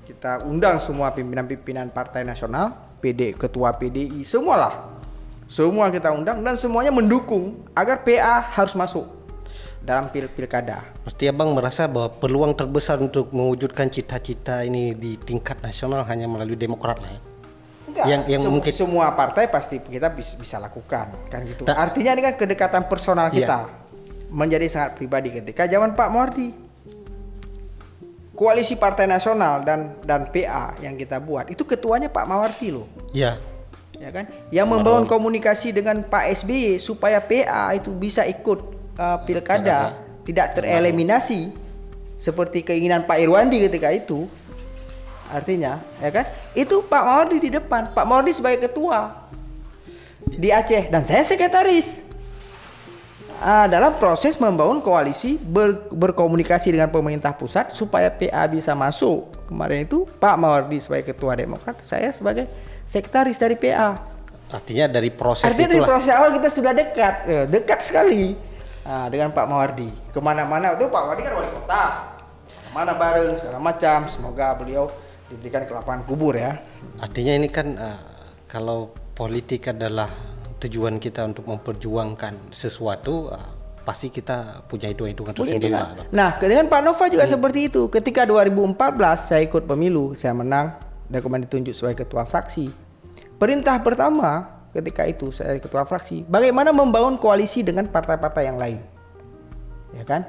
[0.08, 4.96] kita undang semua pimpinan-pimpinan Partai Nasional PD ketua PDI semualah
[5.46, 9.06] semua kita undang dan semuanya mendukung agar PA harus masuk
[9.80, 15.62] dalam pil pilkada Berarti abang merasa bahwa peluang terbesar untuk mewujudkan cita-cita ini di tingkat
[15.62, 17.20] nasional hanya melalui Demokrat lah ya.
[17.86, 21.62] Enggak, Yang- yang sem- mungkin- semua partai pasti kita bisa, bisa lakukan kan gitu.
[21.62, 23.38] Tak- Artinya ini kan kedekatan personal Iya.
[23.38, 23.58] kita
[24.28, 26.65] menjadi sangat pribadi ketika zaman Pak Mordi.
[28.36, 32.86] Koalisi Partai Nasional dan dan PA yang kita buat itu ketuanya Pak Mawarti loh.
[33.16, 33.40] Iya.
[33.96, 34.28] Ya kan?
[34.52, 38.60] Yang membangun komunikasi dengan Pak SBY supaya PA itu bisa ikut
[39.00, 39.96] uh, pilkada
[40.28, 41.48] tidak tereliminasi
[42.20, 44.28] seperti keinginan Pak Irwandi ketika itu.
[45.26, 46.22] Artinya, ya kan?
[46.54, 49.26] Itu Pak Mawardi di depan, Pak Mawardi sebagai ketua
[50.22, 52.05] di Aceh dan saya sekretaris.
[53.36, 59.28] Ah, dalam proses membangun koalisi ber, berkomunikasi dengan pemerintah pusat supaya PA bisa masuk.
[59.44, 62.48] Kemarin itu Pak Mawardi sebagai ketua Demokrat, saya sebagai
[62.88, 64.00] sekretaris dari PA.
[64.48, 65.84] Artinya dari proses Artinya itulah.
[65.84, 68.32] dari proses awal kita sudah dekat, eh, dekat sekali
[68.88, 69.90] ah, dengan Pak Mawardi.
[70.16, 71.84] Ke mana-mana itu Pak Mawardi kan wali kota,
[72.72, 74.08] mana bareng segala macam.
[74.08, 74.88] Semoga beliau
[75.28, 76.56] diberikan ke lapangan kubur ya.
[77.02, 78.00] Artinya ini kan uh,
[78.46, 80.08] kalau politik adalah
[80.60, 83.48] tujuan kita untuk memperjuangkan sesuatu, uh,
[83.86, 85.94] pasti kita punya hitung-hitungan tersendiri lah.
[86.10, 87.86] Nah, dengan Pak Nova juga seperti itu.
[87.86, 90.74] Ketika 2014 saya ikut pemilu, saya menang
[91.06, 92.72] dan kemudian ditunjuk sebagai ketua fraksi.
[93.38, 98.78] Perintah pertama ketika itu saya ketua fraksi, bagaimana membangun koalisi dengan partai-partai yang lain.
[99.94, 100.26] Ya kan?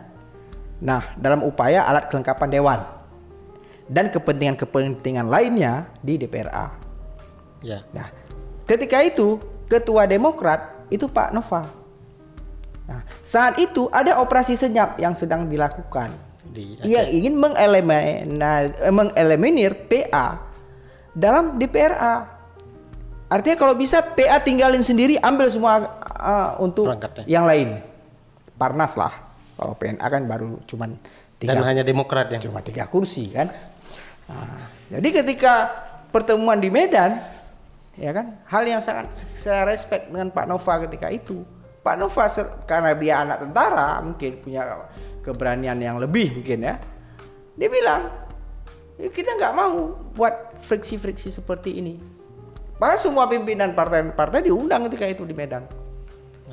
[0.77, 2.79] Nah, dalam upaya alat kelengkapan dewan
[3.89, 6.69] dan kepentingan-kepentingan lainnya di DPRA.
[7.65, 7.81] Ya.
[7.91, 8.13] Nah,
[8.69, 11.67] ketika itu ketua Demokrat itu Pak Nova.
[12.87, 16.15] Nah, saat itu ada operasi senyap yang sedang dilakukan.
[16.47, 20.39] Di Yang ingin mengelimina- mengeliminir PA
[21.11, 22.39] dalam DPRA.
[23.27, 27.27] Artinya kalau bisa PA tinggalin sendiri, ambil semua uh, untuk Perangkatnya.
[27.27, 27.83] yang lain.
[28.55, 29.11] Parnas lah.
[29.59, 30.95] Kalau PNA kan baru cuman
[31.37, 33.51] Dan tiga hanya Demokrat yang cuma tiga kursi kan.
[34.31, 35.67] Nah, jadi ketika
[36.09, 37.19] pertemuan di Medan,
[37.97, 41.41] ya kan, hal yang sangat saya respect dengan Pak Nova ketika itu.
[41.81, 42.23] Pak Nova
[42.69, 44.61] karena dia anak tentara mungkin punya
[45.25, 46.75] keberanian yang lebih mungkin ya.
[47.57, 48.01] Dia bilang,
[49.01, 51.97] "Ya, kita nggak mau buat friksi-friksi seperti ini.
[52.77, 55.65] Padahal semua pimpinan partai-partai diundang ketika itu di Medan.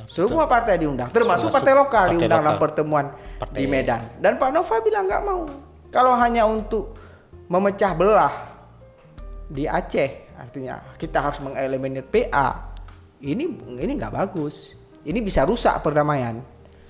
[0.08, 2.62] Semua partai diundang, termasuk, partai lokal partai diundang dalam lokal.
[2.66, 3.06] pertemuan
[3.38, 4.00] Partai- di Medan.
[4.18, 5.46] Dan Pak Nova bilang nggak mau.
[5.92, 6.98] Kalau hanya untuk
[7.46, 8.34] memecah belah
[9.46, 12.74] di Aceh, artinya kita harus mengeliminir PA.
[13.24, 13.44] Ini
[13.80, 14.76] ini nggak bagus.
[15.04, 16.40] Ini bisa rusak perdamaian.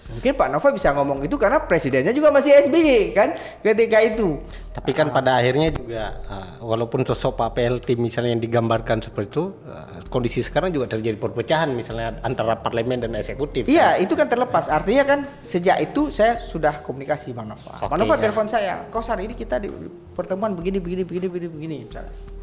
[0.05, 4.37] Mungkin Pak Nova bisa ngomong itu karena presidennya juga masih SBY kan ketika itu.
[4.77, 9.45] Tapi kan pada akhirnya juga uh, walaupun sosok Pak PLT misalnya yang digambarkan seperti itu,
[9.65, 13.65] uh, kondisi sekarang juga terjadi perpecahan misalnya antara parlemen dan eksekutif.
[13.65, 14.69] Iya, itu kan terlepas.
[14.69, 17.89] Artinya kan sejak itu saya sudah komunikasi Bang Nova.
[17.89, 18.23] Bang Oke, Nova ya.
[18.29, 22.34] telepon saya, "Kosar, ini kita di di pertemuan begini begini begini begini begini misalnya."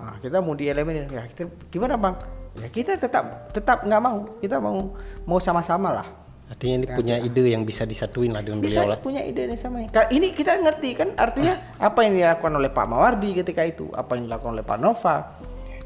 [0.00, 1.04] Ah, kita mau dieliminir.
[1.06, 2.16] Ya, kita gimana, Bang?
[2.56, 4.24] Ya, kita tetap tetap nggak mau.
[4.40, 6.08] Kita mau mau sama-sama lah.
[6.48, 8.98] Artinya ini punya ide yang bisa disatuin lah dengan Bisa beliau lah.
[8.98, 9.86] punya ide yang sama.
[9.86, 14.26] Ini kita ngerti kan artinya apa yang dilakukan oleh Pak Mawardi ketika itu, apa yang
[14.26, 15.16] dilakukan oleh Pak Nova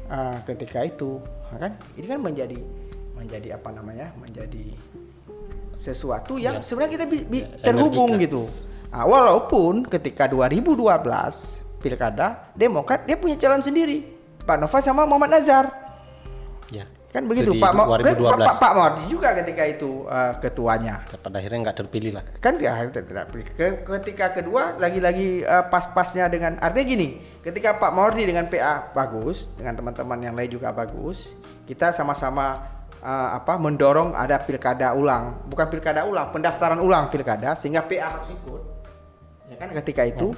[0.07, 1.21] ah, ketika itu,
[1.53, 1.71] Ah, kan?
[1.93, 2.57] Ini kan menjadi
[3.13, 4.09] menjadi apa namanya?
[4.17, 4.73] Menjadi
[5.75, 8.47] sesuatu yang sebenarnya kita bi- bi- Ya, terhubung gitu.
[8.89, 14.01] Ah, walaupun ketika 2012 pilkada Demokrat dia punya calon sendiri,
[14.41, 15.69] Pak Nova sama Muhammad Nazar.
[16.73, 16.89] Ya.
[17.15, 18.43] Kan begitu Pak Ma- kan 2012.
[18.43, 22.23] Pak, Pak Mawardi juga ketika itu ah, ketuanya Pada akhirnya nggak terpilih lah.
[22.43, 27.07] kan ya tidak Ke- ketika kedua lagi-lagi uh, pas-pasnya dengan artinya gini
[27.39, 31.31] ketika Pak Mawardi dengan PA bagus dengan teman-teman yang lain juga bagus
[31.63, 32.67] kita sama-sama
[32.99, 38.27] uh, apa mendorong ada pilkada ulang bukan pilkada ulang pendaftaran ulang pilkada sehingga PA harus
[38.27, 38.61] ikut
[39.47, 40.35] ya kan ketika itu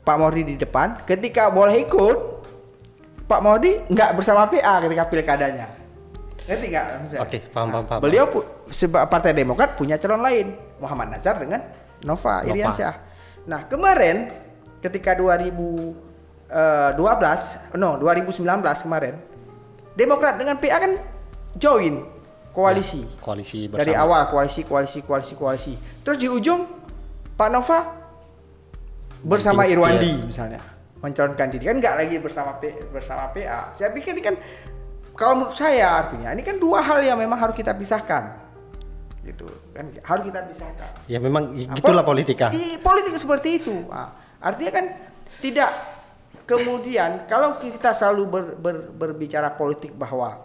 [0.00, 2.16] Pak Mawardi di depan ketika boleh ikut
[3.24, 5.66] Pak Mawardi nggak bersama PA ketika pilkadanya
[6.50, 6.86] ngerti nggak?
[7.20, 8.00] Oke, paham, paham, paham.
[8.02, 10.50] Beliau pu- seba- Partai Demokrat punya calon lain,
[10.82, 11.62] Muhammad Nazar dengan
[12.02, 12.48] Nova Nova.
[12.50, 12.94] Iriansyah.
[13.46, 14.34] Nah, kemarin
[14.82, 15.94] ketika 2012,
[17.76, 18.42] no 2019
[18.82, 19.14] kemarin,
[19.90, 20.92] Demokrat dengan PA kan
[21.54, 22.02] join
[22.50, 23.04] koalisi.
[23.20, 23.84] Koalisi bersama.
[23.84, 25.74] Dari awal koalisi, koalisi, koalisi, koalisi.
[26.02, 26.66] Terus di ujung
[27.36, 27.78] Pak Nova
[29.20, 30.60] bersama Irwandi misalnya
[31.00, 33.72] mencalonkan diri kan nggak lagi bersama P, bersama PA.
[33.72, 34.36] Saya pikir ini kan
[35.16, 38.36] kalau menurut saya artinya ini kan dua hal yang memang harus kita pisahkan.
[39.24, 40.90] Gitu kan harus kita pisahkan.
[41.04, 42.52] Ya memang Nah, gitulah pol- politika.
[42.52, 43.84] i- politik seperti itu.
[43.88, 44.84] Ah, artinya kan
[45.40, 45.70] tidak
[46.44, 50.36] kemudian kalau kita selalu ber- ber- berbicara politik bahwa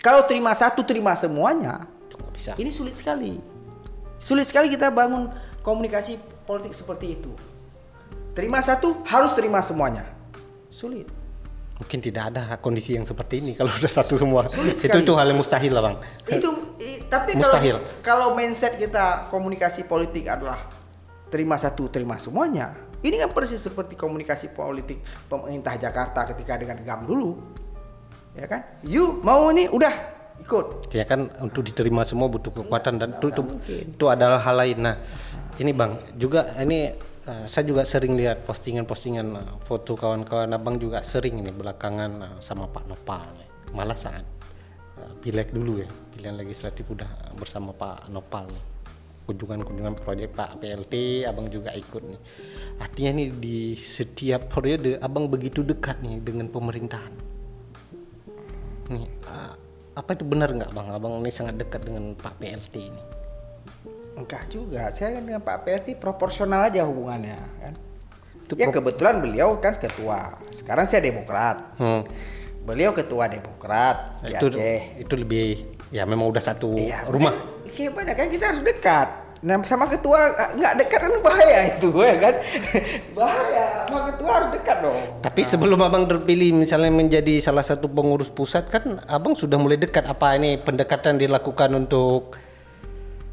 [0.00, 1.88] kalau terima satu terima semuanya,
[2.32, 2.52] bisa.
[2.56, 3.40] ini sulit sekali.
[4.20, 7.32] Sulit sekali kita bangun komunikasi politik seperti itu.
[8.34, 10.02] Terima satu harus terima semuanya.
[10.68, 11.06] Sulit.
[11.74, 14.46] Mungkin tidak ada kondisi yang seperti ini kalau udah satu semua.
[14.50, 15.96] Sulit itu itu hal yang mustahil lah bang.
[16.30, 17.78] itu i- tapi Mustahil.
[18.02, 20.58] kalau kalau mindset kita komunikasi politik adalah
[21.30, 22.74] terima satu terima semuanya
[23.04, 24.96] Ini kan persis seperti komunikasi politik
[25.28, 27.36] pemerintah Jakarta ketika dengan GAM dulu.
[28.32, 28.64] Ya kan?
[28.80, 29.92] You mau nih udah
[30.40, 30.88] ikut.
[30.88, 33.42] Ya kan untuk diterima semua butuh kekuatan dan itu, itu,
[33.92, 34.88] itu adalah hal lain.
[34.88, 34.96] Nah,
[35.60, 36.96] ini Bang, juga ini
[37.28, 42.38] uh, saya juga sering lihat postingan-postingan uh, foto kawan-kawan Abang juga sering ini belakangan uh,
[42.40, 43.28] sama Pak Nopal.
[43.74, 44.24] Malah saat
[45.00, 48.64] uh, pileg dulu ya, pilihan legislatif udah bersama Pak Nopal nih.
[49.24, 52.20] Kunjungan-kunjungan proyek Pak PLT, Abang juga ikut nih.
[52.76, 57.32] Artinya nih di setiap periode Abang begitu dekat nih dengan pemerintahan.
[58.92, 59.08] Nih,
[59.96, 60.92] apa itu benar nggak Bang?
[60.92, 63.23] Abang ini sangat dekat dengan Pak PLT ini.
[64.14, 67.74] Enggak juga, saya kan dengan Pak PLT proporsional aja hubungannya kan.
[68.44, 70.38] Itu ya kebetulan beliau kan ketua.
[70.54, 71.74] Sekarang saya Demokrat.
[71.80, 72.06] Hmm.
[72.62, 75.02] Beliau ketua Demokrat itu, Aceh.
[75.02, 77.34] Itu lebih ya memang udah satu iya, rumah.
[77.74, 79.24] Gimana kan kita harus dekat.
[79.44, 82.34] Nah sama ketua nggak dekat kan bahaya itu ya kan
[83.18, 85.00] bahaya sama ketua harus dekat dong.
[85.20, 85.48] Tapi nah.
[85.52, 90.40] sebelum abang terpilih misalnya menjadi salah satu pengurus pusat kan abang sudah mulai dekat apa
[90.40, 92.40] ini pendekatan dilakukan untuk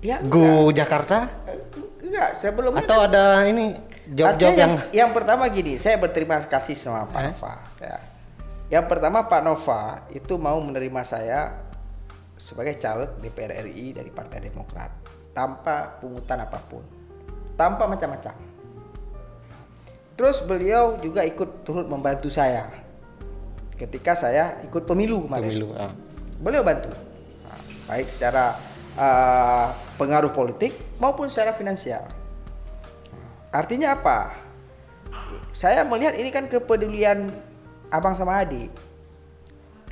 [0.01, 0.85] ya, Go enggak.
[0.85, 1.17] Jakarta?
[2.01, 2.83] Enggak sebelumnya.
[2.83, 3.77] Atau ada ini
[4.11, 7.31] job-job yang, yang yang pertama gini saya berterima kasih sama Pak eh?
[7.31, 7.53] Nova.
[7.79, 7.97] Ya.
[8.71, 9.81] Yang pertama Pak Nova
[10.11, 11.39] itu mau menerima saya
[12.35, 14.89] sebagai caleg DPR RI dari Partai Demokrat
[15.31, 16.83] tanpa pungutan apa pun,
[17.55, 18.35] tanpa macam-macam.
[20.17, 22.67] Terus beliau juga ikut turut membantu saya
[23.77, 25.49] ketika saya ikut pemilu kemarin.
[25.49, 25.69] Pemilu.
[25.73, 25.93] Ah.
[26.41, 26.89] Beliau bantu,
[27.45, 28.57] nah, baik secara
[28.97, 29.69] uh,
[30.01, 32.09] pengaruh politik maupun secara finansial.
[33.53, 34.33] Artinya apa?
[35.53, 37.29] Saya melihat ini kan kepedulian
[37.93, 38.73] abang sama adik.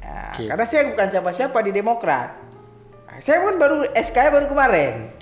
[0.02, 2.34] Nah, Karena saya bukan siapa-siapa di Demokrat.
[3.22, 5.14] Saya pun baru SK baru kemarin.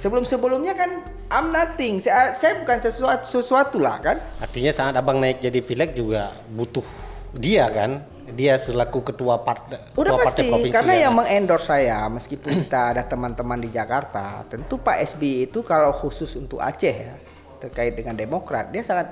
[0.00, 0.90] Sebelum-sebelumnya kan
[1.28, 1.98] I'm nothing.
[1.98, 4.16] Saya, saya bukan sesuatu sesuatu lah kan.
[4.38, 6.86] Artinya saat abang naik jadi pileg juga butuh
[7.34, 8.00] dia kan.
[8.34, 9.94] Dia selaku ketua partai.
[9.94, 11.18] Udah pasti partai karena ya, yang kan?
[11.22, 16.58] mengendorse saya meskipun kita ada teman-teman di Jakarta, tentu Pak SBY itu kalau khusus untuk
[16.58, 17.14] Aceh ya
[17.62, 19.08] terkait dengan Demokrat dia sangat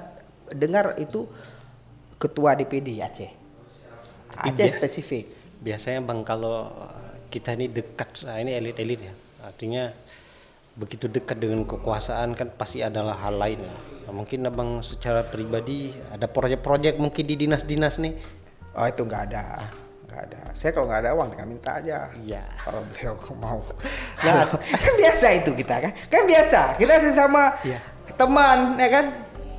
[0.50, 1.30] dengar itu
[2.18, 3.30] ketua DPD Aceh.
[4.34, 5.24] Tapi Aceh bi spesifik.
[5.62, 6.68] Biasanya bang kalau
[7.30, 9.14] kita ini dekat, nah ini elit-elit ya.
[9.46, 9.94] Artinya
[10.74, 13.78] begitu dekat dengan kekuasaan kan pasti adalah hal lain lah.
[14.04, 18.43] Nah, mungkin abang secara pribadi ada proyek-proyek mungkin di dinas-dinas nih.
[18.74, 19.70] Oh itu nggak ada,
[20.10, 20.40] nggak ada.
[20.50, 22.10] Saya kalau nggak ada uang tinggal minta aja.
[22.18, 22.42] Iya.
[22.66, 23.62] Kalau beliau mau.
[24.26, 24.44] Nah,
[24.82, 26.60] kan biasa itu kita kan, kan biasa.
[26.74, 27.78] Kita sesama ya.
[28.18, 29.04] teman ya kan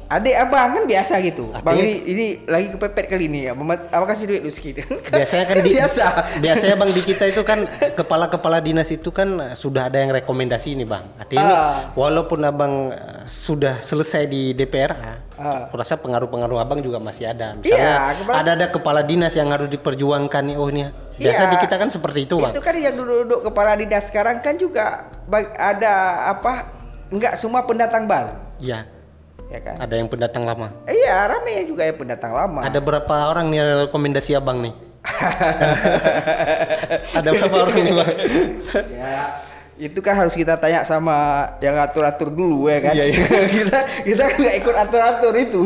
[0.05, 1.49] Adik abang kan biasa gitu.
[1.65, 3.57] Bang ini, ini lagi kepepet kali ini ya.
[3.89, 4.85] Apa kasih duit lu sekian.
[5.17, 6.05] Biasanya kan di, biasa.
[6.45, 7.65] Biasanya bang di kita itu kan
[7.97, 11.09] kepala-kepala dinas itu kan sudah ada yang rekomendasi ini bang.
[11.17, 11.49] Artinya ah.
[11.49, 11.55] ini
[11.97, 15.65] walaupun abang eh, sudah selesai di DPR, ah.
[15.65, 17.57] aku rasa pengaruh-pengaruh abang juga masih ada.
[17.57, 20.55] Misalnya ya, ada ada kepala dinas yang harus diperjuangkan nih.
[20.61, 20.85] Oh ini
[21.17, 22.53] biasa ya, di kita kan seperti itu bang.
[22.53, 25.09] Itu kan yang duduk-duduk kepala dinas sekarang kan juga
[25.57, 25.93] ada
[26.29, 26.77] apa?
[27.09, 28.37] Enggak semua pendatang baru.
[28.61, 28.94] Iya
[29.49, 29.75] ya kan?
[29.81, 30.67] Ada yang pendatang lama.
[30.89, 32.61] Iya, rame juga yang pendatang lama.
[32.65, 34.73] Ada berapa orang nih rekomendasi abang nih?
[37.19, 38.09] ada berapa orang nih bang?
[38.89, 39.15] ya,
[39.75, 42.93] itu kan harus kita tanya sama yang atur-atur dulu ya kan.
[42.95, 43.19] Iya, iya.
[43.61, 45.61] kita kita kan nggak ikut atur-atur itu.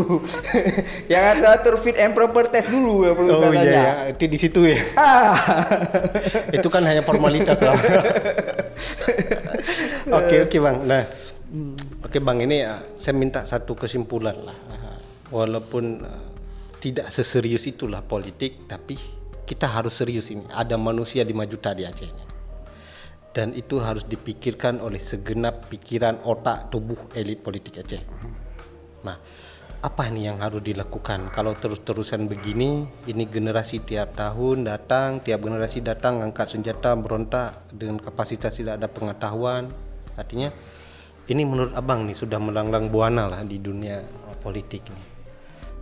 [1.14, 4.66] yang atur-atur fit and proper test dulu ya perlu Oh iya, iya, itu di situ
[4.66, 4.82] ya.
[4.98, 5.38] Ah.
[6.50, 7.78] itu kan hanya formalitas lah.
[10.10, 10.78] Oke oke bang.
[10.84, 11.04] Nah
[12.06, 14.58] Oke bang ini uh, saya minta satu kesimpulan lah.
[15.34, 16.30] Walaupun uh,
[16.78, 18.94] tidak seserius itulah politik, tapi
[19.50, 20.46] kita harus serius ini.
[20.54, 22.26] Ada manusia di juta di Aceh ini.
[23.34, 28.02] Dan itu harus dipikirkan oleh segenap pikiran otak tubuh elit politik Aceh.
[29.02, 29.18] Nah,
[29.82, 31.34] apa ini yang harus dilakukan?
[31.34, 37.98] Kalau terus-terusan begini, ini generasi tiap tahun datang, tiap generasi datang angkat senjata berontak dengan
[37.98, 39.74] kapasitas tidak ada pengetahuan.
[40.20, 40.52] Artinya
[41.30, 45.06] ini menurut abang nih sudah melanglang buana lah di dunia uh, politik nih.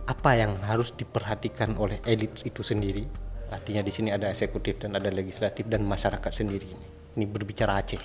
[0.08, 3.08] Apa yang harus diperhatikan oleh elit itu sendiri?
[3.48, 6.88] Artinya di sini ada eksekutif dan ada legislatif dan masyarakat sendiri ini.
[7.16, 8.00] Ini berbicara Aceh.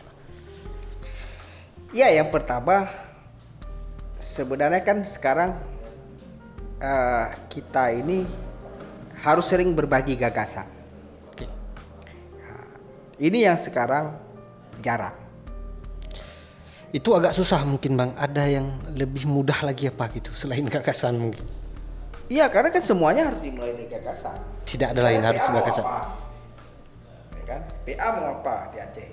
[1.92, 2.88] Ya, yang pertama
[4.24, 5.60] sebenarnya kan sekarang
[6.80, 8.24] uh, kita ini
[9.20, 10.68] harus sering berbagi gagasan.
[11.28, 11.48] Oke.
[13.20, 14.16] Ini yang sekarang
[14.80, 15.23] jarang
[16.94, 18.14] itu agak susah mungkin bang.
[18.14, 21.42] Ada yang lebih mudah lagi apa gitu selain gagasan mungkin?
[22.30, 24.38] Iya karena kan semuanya harus dimulai dari gagasan.
[24.64, 25.86] Tidak ada Misalnya lain PA harus gagasan.
[27.34, 27.62] ya kan?
[27.84, 29.10] PA mau apa di Aceh?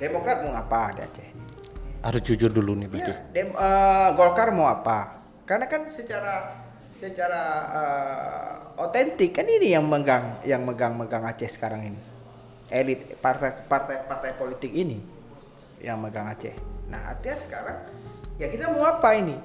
[0.00, 1.28] Demokrat mau apa di Aceh?
[2.00, 3.12] Harus jujur dulu nih berarti.
[3.12, 5.28] Ya, dem, uh, Golkar mau apa?
[5.44, 6.64] Karena kan secara
[6.96, 7.42] secara
[8.80, 12.00] otentik uh, kan ini yang megang yang megang-megang Aceh sekarang ini.
[12.72, 15.13] Elit partai partai partai politik ini
[15.84, 16.56] yang megang Aceh.
[16.88, 17.78] Nah, artinya sekarang
[18.40, 19.36] ya kita mau apa ini?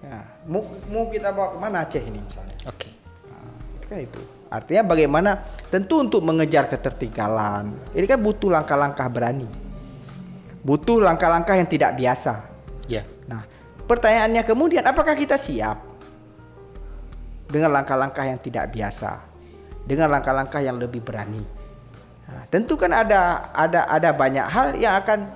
[0.00, 2.56] Ya, mau, mau kita bawa ke mana Aceh ini misalnya?
[2.64, 2.88] Oke.
[2.88, 2.92] Okay.
[3.28, 3.52] Nah,
[3.84, 4.20] kan itu.
[4.48, 5.30] Artinya bagaimana
[5.68, 7.76] tentu untuk mengejar ketertinggalan.
[7.92, 9.68] Ini kan butuh langkah-langkah berani
[10.68, 12.44] butuh langkah-langkah yang tidak biasa.
[12.90, 13.00] Ya.
[13.24, 13.44] Nah,
[13.88, 15.80] pertanyaannya kemudian apakah kita siap
[17.48, 19.24] dengan langkah-langkah yang tidak biasa,
[19.88, 21.40] dengan langkah-langkah yang lebih berani?
[22.28, 25.32] Nah, tentu kan ada ada ada banyak hal yang akan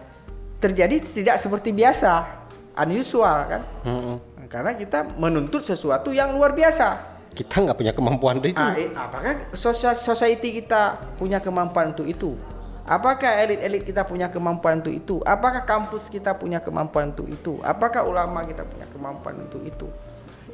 [0.61, 2.29] terjadi tidak seperti biasa,
[2.77, 3.63] unusual kan?
[3.89, 4.17] Mm -hmm.
[4.53, 7.13] Karena kita menuntut sesuatu yang luar biasa.
[7.33, 8.61] Kita nggak punya kemampuan itu.
[8.61, 8.77] Ah,
[9.09, 9.49] apakah
[9.97, 12.37] society kita punya kemampuan untuk itu?
[12.85, 15.17] Apakah elit-elit kita punya kemampuan untuk itu?
[15.25, 17.57] Apakah kampus kita punya kemampuan untuk itu?
[17.65, 19.89] Apakah ulama kita punya kemampuan untuk itu?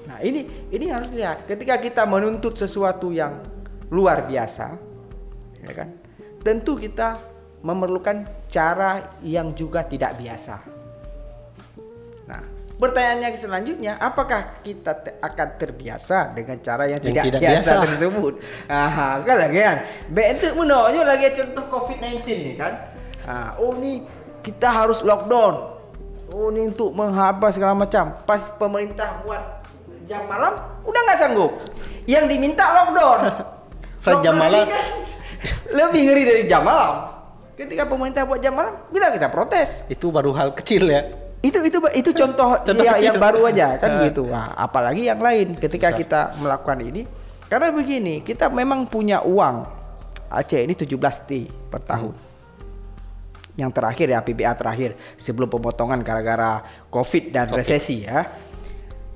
[0.07, 1.51] Nah, ini ini harus lihat.
[1.51, 3.43] Ketika kita menuntut sesuatu yang
[3.91, 4.79] luar biasa,
[5.67, 6.08] ya kan?
[6.43, 7.19] Tentu kita
[7.63, 10.57] memerlukan cara yang juga tidak biasa.
[12.29, 12.43] Nah,
[12.79, 17.87] Pertanyaannya selanjutnya, apakah kita te akan terbiasa dengan cara yang, yang tidak, tidak biasa, biasa
[17.91, 18.35] tersebut?
[18.71, 19.79] Ah, kan lagi kan.
[20.07, 22.73] Bentuk menonyo lagi contoh COVID-19 nih kan.
[23.27, 24.07] Ah, oh nih
[24.47, 25.75] kita harus lockdown.
[26.31, 28.15] Oh ini untuk menghabis segala macam.
[28.23, 29.43] Pas pemerintah buat
[30.07, 31.59] jam malam, udah nggak sanggup.
[32.07, 33.21] Yang diminta lockdown.
[34.07, 34.87] lockdown jam malam kan
[35.73, 37.17] lebih ngeri dari jam malam.
[37.59, 39.69] Ketika pemerintah buat jam malam, kita kita protes.
[39.91, 44.11] Itu baru hal kecil ya itu itu itu contoh, contoh ya, yang baru aja kan
[44.11, 45.99] gitu nah, apalagi yang lain ketika Bisa.
[46.03, 47.03] kita melakukan ini
[47.47, 49.79] karena begini kita memang punya uang
[50.29, 50.93] Aceh ini 17
[51.25, 51.31] T
[51.71, 53.57] per tahun hmm.
[53.57, 56.61] yang terakhir ya PBA terakhir sebelum pemotongan gara-gara
[56.91, 57.57] COVID dan okay.
[57.63, 58.27] resesi ya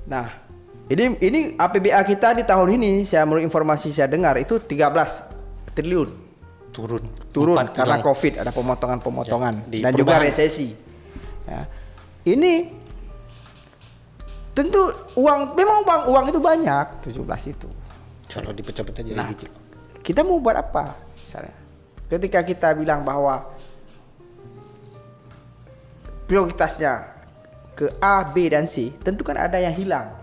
[0.07, 0.41] nah
[0.87, 5.32] ini ini APBA kita di tahun ini saya menurut informasi saya dengar itu 13
[5.73, 6.09] triliun
[6.73, 10.73] turun turun karena COVID ada pemotongan-pemotongan ya, dan juga resesi
[11.45, 11.67] ya
[12.23, 12.83] ini
[14.53, 14.81] tentu
[15.17, 17.69] uang memang uang uang itu banyak 17 itu.
[18.29, 19.49] Kalau dipecah-pecah jadi nah, dikit.
[20.01, 20.95] Kita mau buat apa
[21.25, 21.53] misalnya?
[22.07, 23.49] Ketika kita bilang bahwa
[26.29, 27.13] prioritasnya
[27.73, 30.13] ke A, B dan C, tentu kan ada yang hilang.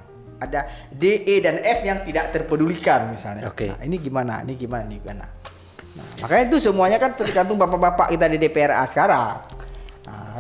[0.40, 3.44] Ada D, E dan F yang tidak terpedulikan misalnya.
[3.46, 3.68] Oke.
[3.68, 3.70] Okay.
[3.76, 4.40] Nah, ini gimana?
[4.40, 4.82] Ini gimana?
[4.88, 5.26] Ini gimana?
[5.90, 9.60] Nah, makanya itu semuanya kan tergantung bapak-bapak kita di DPRA sekarang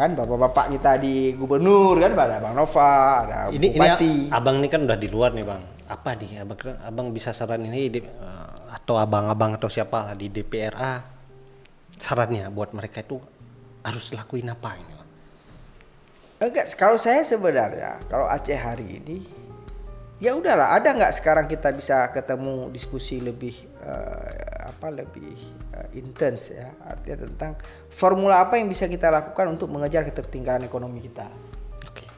[0.00, 2.92] kan bapak-bapak kita di gubernur kan ada Bang Nova,
[3.26, 4.30] ada ini, Bupati.
[4.30, 5.62] Ini abang ini kan udah di luar nih bang.
[5.90, 10.30] Apa nih abang abang bisa saran ini di, uh, atau abang-abang atau siapa lah di
[10.30, 11.02] DPRA
[11.98, 13.18] sarannya buat mereka itu
[13.84, 14.96] harus lakuin apa ini?
[16.40, 19.28] Enggak, kalau saya sebenarnya kalau Aceh hari ini
[20.20, 25.34] ya udahlah ada nggak sekarang kita bisa ketemu diskusi lebih uh, apa lebih
[25.72, 26.68] uh, intens ya?
[26.84, 27.52] Artinya tentang
[27.88, 31.24] formula apa yang bisa kita lakukan untuk mengejar ketertinggalan ekonomi kita?
[31.88, 32.04] Oke.
[32.04, 32.08] Okay.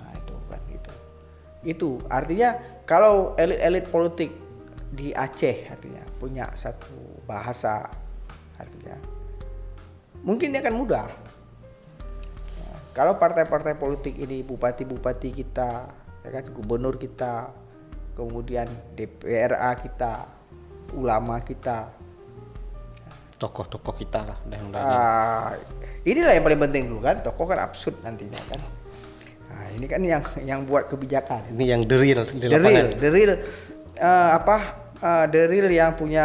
[0.00, 0.92] nah itu kan gitu.
[1.62, 2.56] Itu artinya
[2.88, 4.32] kalau elit-elit politik
[4.92, 7.88] di Aceh artinya punya satu bahasa
[8.56, 8.96] artinya
[10.24, 11.08] mungkin dia akan mudah.
[12.56, 17.50] Ya, kalau partai-partai politik ini bupati-bupati kita ya kan gubernur kita
[18.14, 20.28] kemudian DPRA kita
[20.94, 21.90] ulama kita.
[23.40, 25.50] Tokoh-tokoh kita lah dan uh,
[26.06, 28.60] inilah yang paling penting dulu kan tokoh kan absurd nantinya kan.
[29.50, 31.50] Nah, ini kan yang yang buat kebijakan.
[31.58, 33.32] Ini yang the real the real the real
[33.98, 34.56] uh, apa
[35.02, 36.22] uh, the real yang punya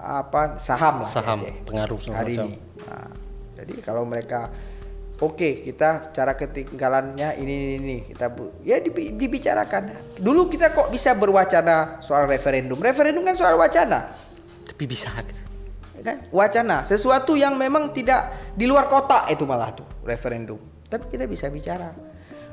[0.00, 2.56] apa saham lah saham pengaruh hari ini.
[2.88, 3.12] Nah,
[3.60, 4.48] jadi kalau mereka
[5.22, 7.96] oke okay, kita cara ketinggalannya ini ini, ini.
[8.02, 8.34] kita
[8.66, 10.16] ya dibicarakan.
[10.18, 12.78] Dulu kita kok bisa berwacana soal referendum?
[12.82, 14.10] Referendum kan soal wacana.
[14.66, 15.14] Tapi bisa.
[15.94, 16.16] Ya kan?
[16.34, 20.58] Wacana sesuatu yang memang tidak di luar kotak itu malah tuh referendum.
[20.90, 21.94] Tapi kita bisa bicara.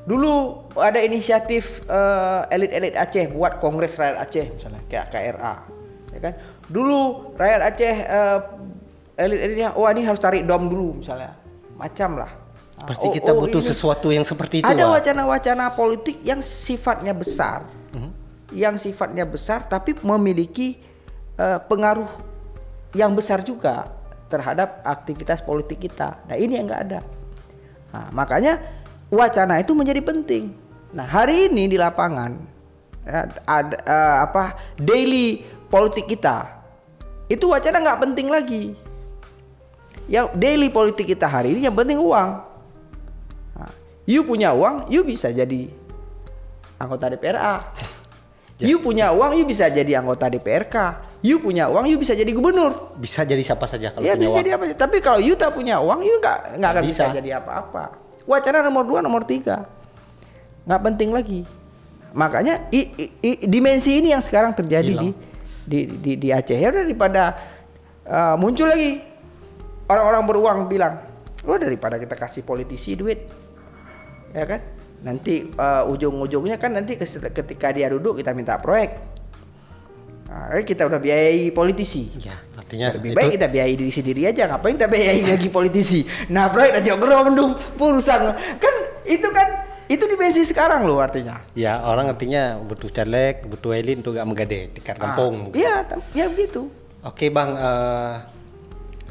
[0.01, 5.55] Dulu ada inisiatif uh, elit-elit Aceh buat kongres rakyat Aceh misalnya kayak KRA
[6.13, 6.33] ya kan?
[6.65, 6.99] Dulu
[7.37, 8.39] rakyat Aceh uh,
[9.17, 11.37] elit-elitnya wah oh, ini harus tarik dom dulu misalnya.
[11.77, 12.40] Macam lah
[12.81, 14.69] Berarti oh, kita oh, butuh sesuatu yang seperti itu.
[14.69, 18.11] Ada wacana-wacana politik yang sifatnya besar, hmm?
[18.57, 20.81] yang sifatnya besar, tapi memiliki
[21.37, 22.09] uh, pengaruh
[22.97, 23.87] yang besar juga
[24.27, 26.19] terhadap aktivitas politik kita.
[26.25, 27.01] Nah ini yang nggak ada.
[27.91, 28.57] Nah, makanya
[29.11, 30.55] wacana itu menjadi penting.
[30.95, 32.35] Nah hari ini di lapangan
[33.03, 36.47] ya, ada uh, apa daily politik kita
[37.27, 38.63] itu wacana nggak penting lagi.
[40.11, 42.50] Yang daily politik kita hari ini yang penting uang
[44.03, 45.69] You punya uang, you bisa jadi
[46.77, 47.55] anggota DPRA.
[48.61, 50.75] You punya uang, you bisa jadi anggota DPRK.
[51.25, 52.93] You punya uang, you bisa jadi gubernur.
[52.93, 54.37] Bisa jadi siapa saja kalau Ya punya bisa uang.
[54.37, 54.63] jadi apa?
[54.77, 57.09] Tapi kalau you tak punya uang, you nggak nggak akan bisa.
[57.09, 57.17] bisa.
[57.17, 57.97] jadi apa-apa.
[58.21, 59.65] Wacana nomor dua, nomor tiga,
[60.69, 61.41] nggak penting lagi.
[62.13, 65.17] Makanya i- i- i- dimensi ini yang sekarang terjadi di, Hilang.
[65.65, 66.53] di di di Aceh.
[66.53, 67.33] Ya daripada
[68.05, 69.01] uh, muncul lagi
[69.89, 71.01] orang-orang beruang bilang,
[71.49, 73.25] oh daripada kita kasih politisi duit,
[74.31, 74.59] ya kan?
[75.01, 79.01] Nanti uh, ujung-ujungnya kan nanti ketika dia duduk kita minta proyek.
[80.31, 82.07] Nah, kan kita udah biayai politisi.
[82.23, 86.07] Ya, artinya Lebih itu baik kita biayai diri sendiri aja, ngapain kita biayai lagi politisi?
[86.31, 88.19] Nah, proyek aja gerondong urusan
[88.55, 89.47] kan itu kan
[89.91, 91.43] itu dimensi sekarang loh artinya.
[91.51, 95.51] ya orang artinya butuh caleg, butuh elit untuk gak menggade kampung.
[95.51, 96.71] Ah, Iya, tam- ya begitu.
[97.03, 98.13] Oke bang, eh,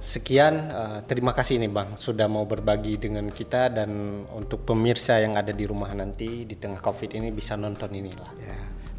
[0.01, 5.37] sekian eh, terima kasih nih bang sudah mau berbagi dengan kita dan untuk pemirsa yang
[5.37, 8.33] ada di rumah nanti di tengah covid ini bisa nonton inilah.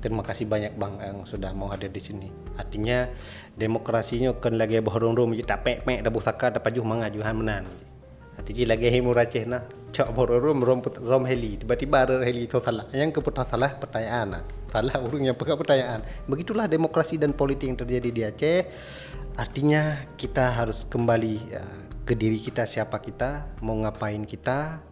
[0.02, 2.26] Terima kasih banyak bang yang sudah mau hadir di sini.
[2.58, 3.06] Artinya
[3.54, 7.70] demokrasinya kan lagi bohong rom tak pek pek dah busaka dah pajuh mangajuhan menan.
[8.34, 9.62] Artinya lagi hemu raceh na
[9.93, 12.89] cak bohong rom heli tiba-tiba ada heli itu salah.
[12.89, 14.41] Yang keputar salah pertanyaan.
[14.41, 14.43] nah.
[14.72, 16.02] Salah urungnya pertanyaan.
[16.26, 18.60] Begitulah demokrasi dan politik yang terjadi di Aceh.
[19.39, 24.84] Artinya kita harus kembali uh, ke diri kita siapa kita, mau ngapain kita,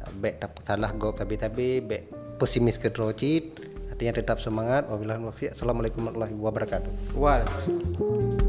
[0.00, 2.04] uh, baik dapat salah go tabe-tabe, baik
[2.38, 3.54] pesimis ke drocit.
[3.94, 4.90] Artinya tetap semangat.
[4.90, 5.50] Wabillahi taufiq.
[5.54, 6.92] Assalamualaikum warahmatullahi wabarakatuh.
[7.14, 8.43] Waalaikumsalam.